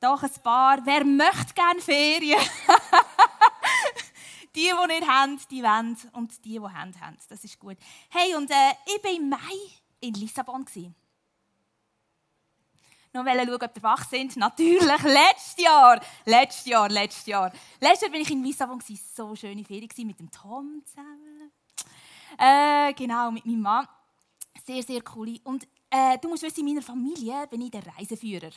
Doch 0.00 0.22
ein 0.22 0.30
paar. 0.42 0.84
Wer 0.84 1.04
möchte 1.04 1.54
gerne 1.54 1.80
Ferien? 1.80 2.40
die, 4.54 4.70
die 4.70 4.86
nicht 4.86 5.08
haben, 5.08 5.40
die 5.50 5.62
wollen. 5.62 5.96
Und 6.12 6.44
die, 6.44 6.50
die 6.50 6.60
haben, 6.60 7.00
haben. 7.00 7.18
Das 7.28 7.42
ist 7.42 7.58
gut. 7.58 7.78
Hey, 8.10 8.34
und 8.34 8.50
äh, 8.50 8.72
ich 8.86 9.02
war 9.02 9.12
im 9.12 9.30
Mai 9.30 9.38
in 10.00 10.14
Lissabon. 10.14 10.64
Gewesen 10.64 10.94
noch 13.12 13.24
schauen, 13.24 13.54
ob 13.54 13.76
ihr 13.76 13.82
wach 13.82 14.08
sind. 14.08 14.36
Natürlich, 14.36 15.02
letztes 15.02 15.64
Jahr. 15.64 16.00
Letztes 16.24 16.66
Jahr, 16.66 16.88
letztes 16.88 17.26
Jahr. 17.26 17.52
Letztes 17.80 18.02
Jahr 18.02 18.12
war 18.12 18.20
ich 18.20 18.30
in 18.30 18.42
Lissabon. 18.42 18.80
So 19.14 19.34
schöne 19.34 19.64
Ferien 19.64 20.06
mit 20.06 20.18
dem 20.18 20.30
Tom 20.30 20.82
zusammen. 20.84 21.52
Äh, 22.38 22.92
genau, 22.94 23.30
mit 23.30 23.44
meinem 23.46 23.62
Mann. 23.62 23.88
Sehr, 24.64 24.82
sehr 24.82 25.02
cool. 25.14 25.38
Und 25.44 25.66
äh, 25.90 26.18
du 26.18 26.28
musst 26.28 26.42
wissen, 26.42 26.60
in 26.60 26.66
meiner 26.66 26.82
Familie 26.82 27.46
bin 27.48 27.62
ich 27.62 27.70
der 27.70 27.82
Reiseführer. 27.96 28.50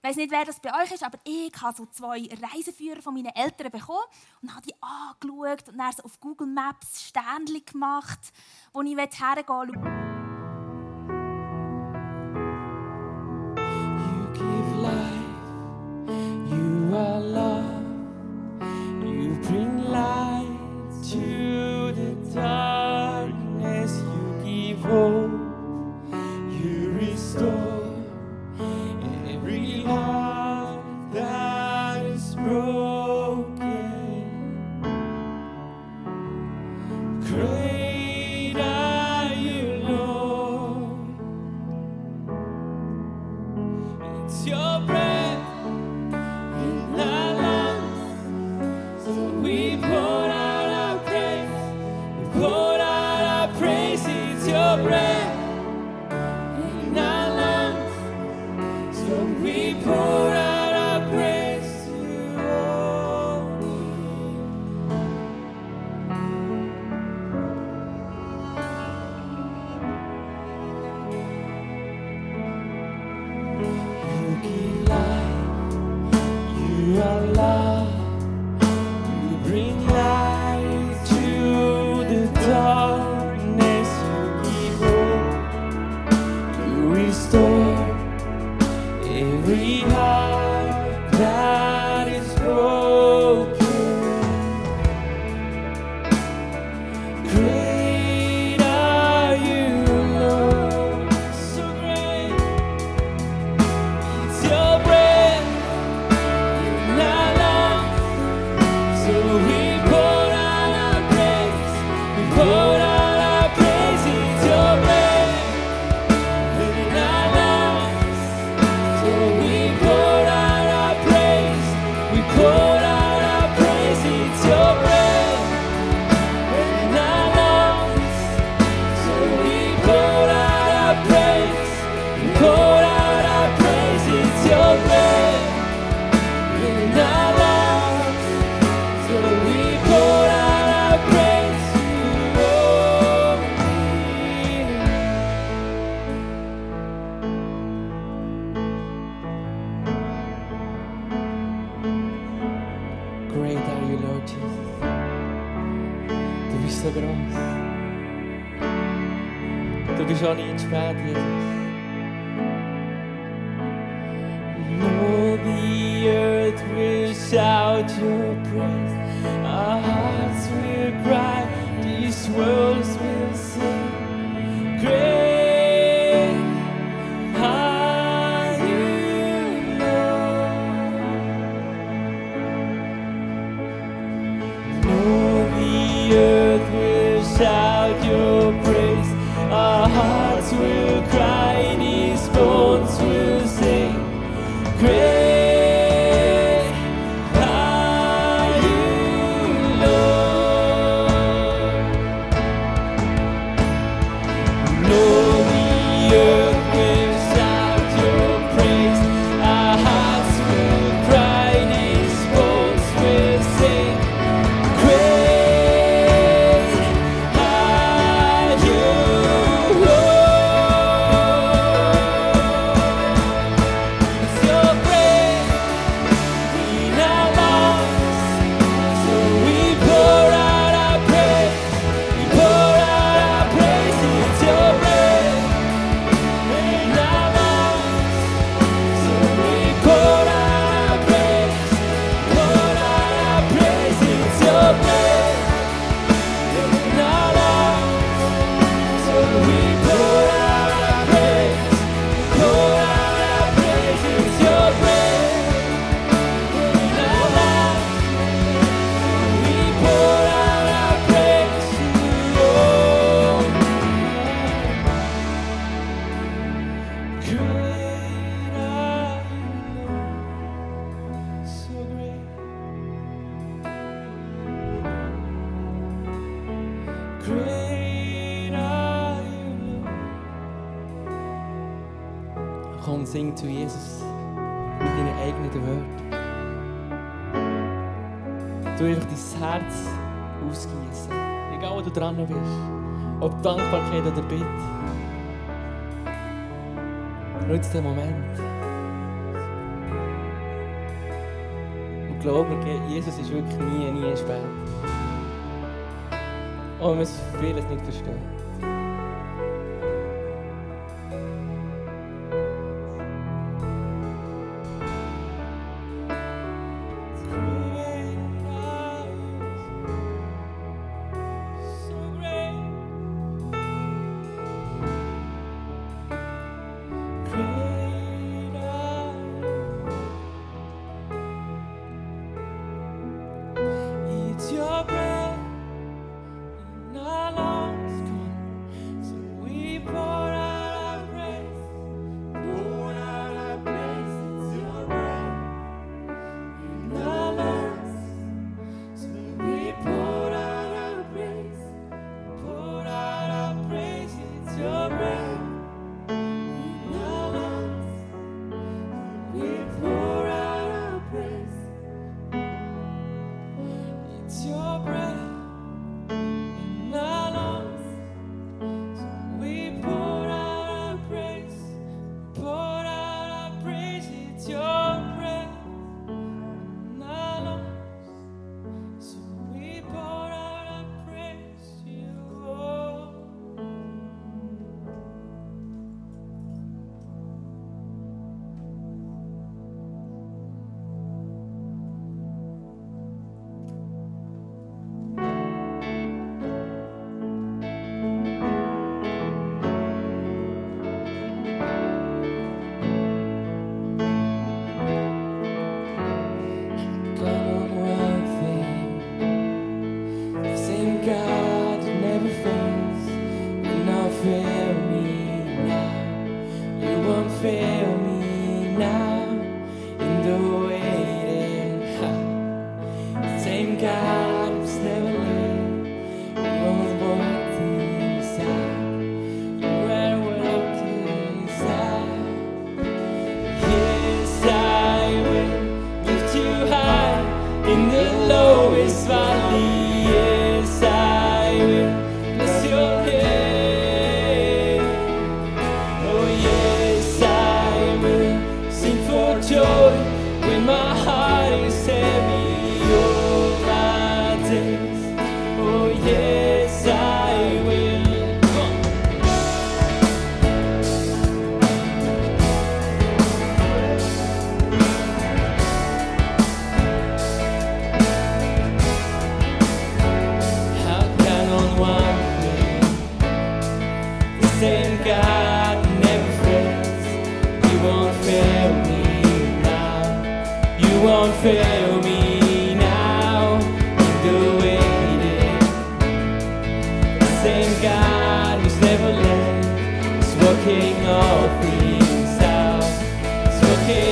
Ich 0.00 0.08
weiß 0.08 0.16
nicht, 0.16 0.30
wer 0.30 0.44
das 0.44 0.60
bei 0.60 0.72
euch 0.80 0.92
ist, 0.92 1.02
aber 1.02 1.18
ich 1.24 1.52
habe 1.60 1.76
so 1.76 1.86
zwei 1.86 2.28
Reiseführer 2.52 3.02
von 3.02 3.14
meinen 3.14 3.34
Eltern 3.34 3.70
bekommen 3.70 4.04
und 4.42 4.54
habe 4.54 4.66
die 4.66 4.74
angeschaut 4.80 5.68
und 5.68 5.76
dann 5.76 5.92
so 5.92 6.04
auf 6.04 6.20
Google 6.20 6.46
Maps 6.46 7.02
Sternchen 7.02 7.64
gemacht, 7.64 8.20
wo 8.72 8.82
ich 8.82 8.96
hergehen 8.96 9.82
will. 9.82 10.17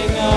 sing. 0.09 0.36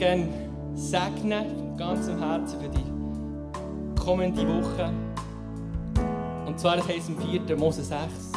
gerne 0.00 0.28
segnen, 0.74 1.76
ganz 1.76 2.08
im 2.08 2.18
Herzen 2.18 2.58
für 2.58 2.70
die 2.70 4.00
kommende 4.02 4.40
Woche. 4.48 4.90
Und 6.46 6.58
zwar 6.58 6.78
heißt 6.78 6.88
es 6.88 7.08
im 7.10 7.18
4. 7.18 7.56
Mose 7.58 7.82
6. 7.82 8.32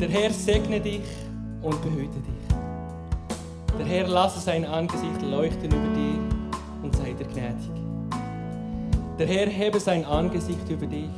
Der 0.00 0.08
Herr 0.08 0.30
segne 0.32 0.80
dich 0.80 1.04
und 1.62 1.80
behüte 1.82 2.18
dich. 2.18 2.56
Der 3.78 3.86
Herr 3.86 4.08
lasse 4.08 4.40
sein 4.40 4.64
Angesicht 4.64 5.22
leuchten 5.22 5.66
über 5.66 5.94
dir 5.94 6.18
und 6.82 6.96
sei 6.96 7.12
dir 7.12 7.24
gnädig. 7.24 7.70
Der 9.20 9.26
Herr 9.28 9.46
hebe 9.46 9.78
sein 9.78 10.04
Angesicht 10.04 10.68
über 10.68 10.86
dich 10.86 11.10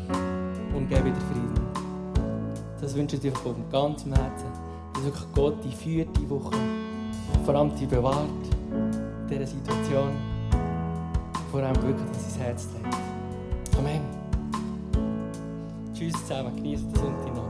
und 0.76 0.90
gebe 0.90 1.10
dir 1.10 1.20
Frieden. 1.32 1.66
Das 2.82 2.94
wünsche 2.94 3.16
ich 3.16 3.22
dir 3.22 3.32
von 3.32 3.54
ganzem 3.72 4.12
Herzen, 4.12 4.48
dass 4.92 5.04
wirklich 5.04 5.32
Gott 5.34 5.56
die 5.64 5.72
vierte 5.74 6.28
Woche, 6.28 6.56
vor 7.46 7.54
allem 7.54 7.74
dich 7.74 7.88
bewahrt 7.88 8.28
dieser 9.30 9.46
Situation 9.46 10.10
vor 11.50 11.62
allem 11.62 11.76
wirklich 11.82 12.06
in 12.06 12.14
sein 12.14 12.40
Herz 12.42 12.68
legt. 12.74 13.78
Amen. 13.78 14.00
Tschüss 15.94 16.12
zusammen, 16.12 16.54
genießt 16.56 16.84
den 16.84 16.94
Sonntag 16.94 17.34
noch. 17.34 17.49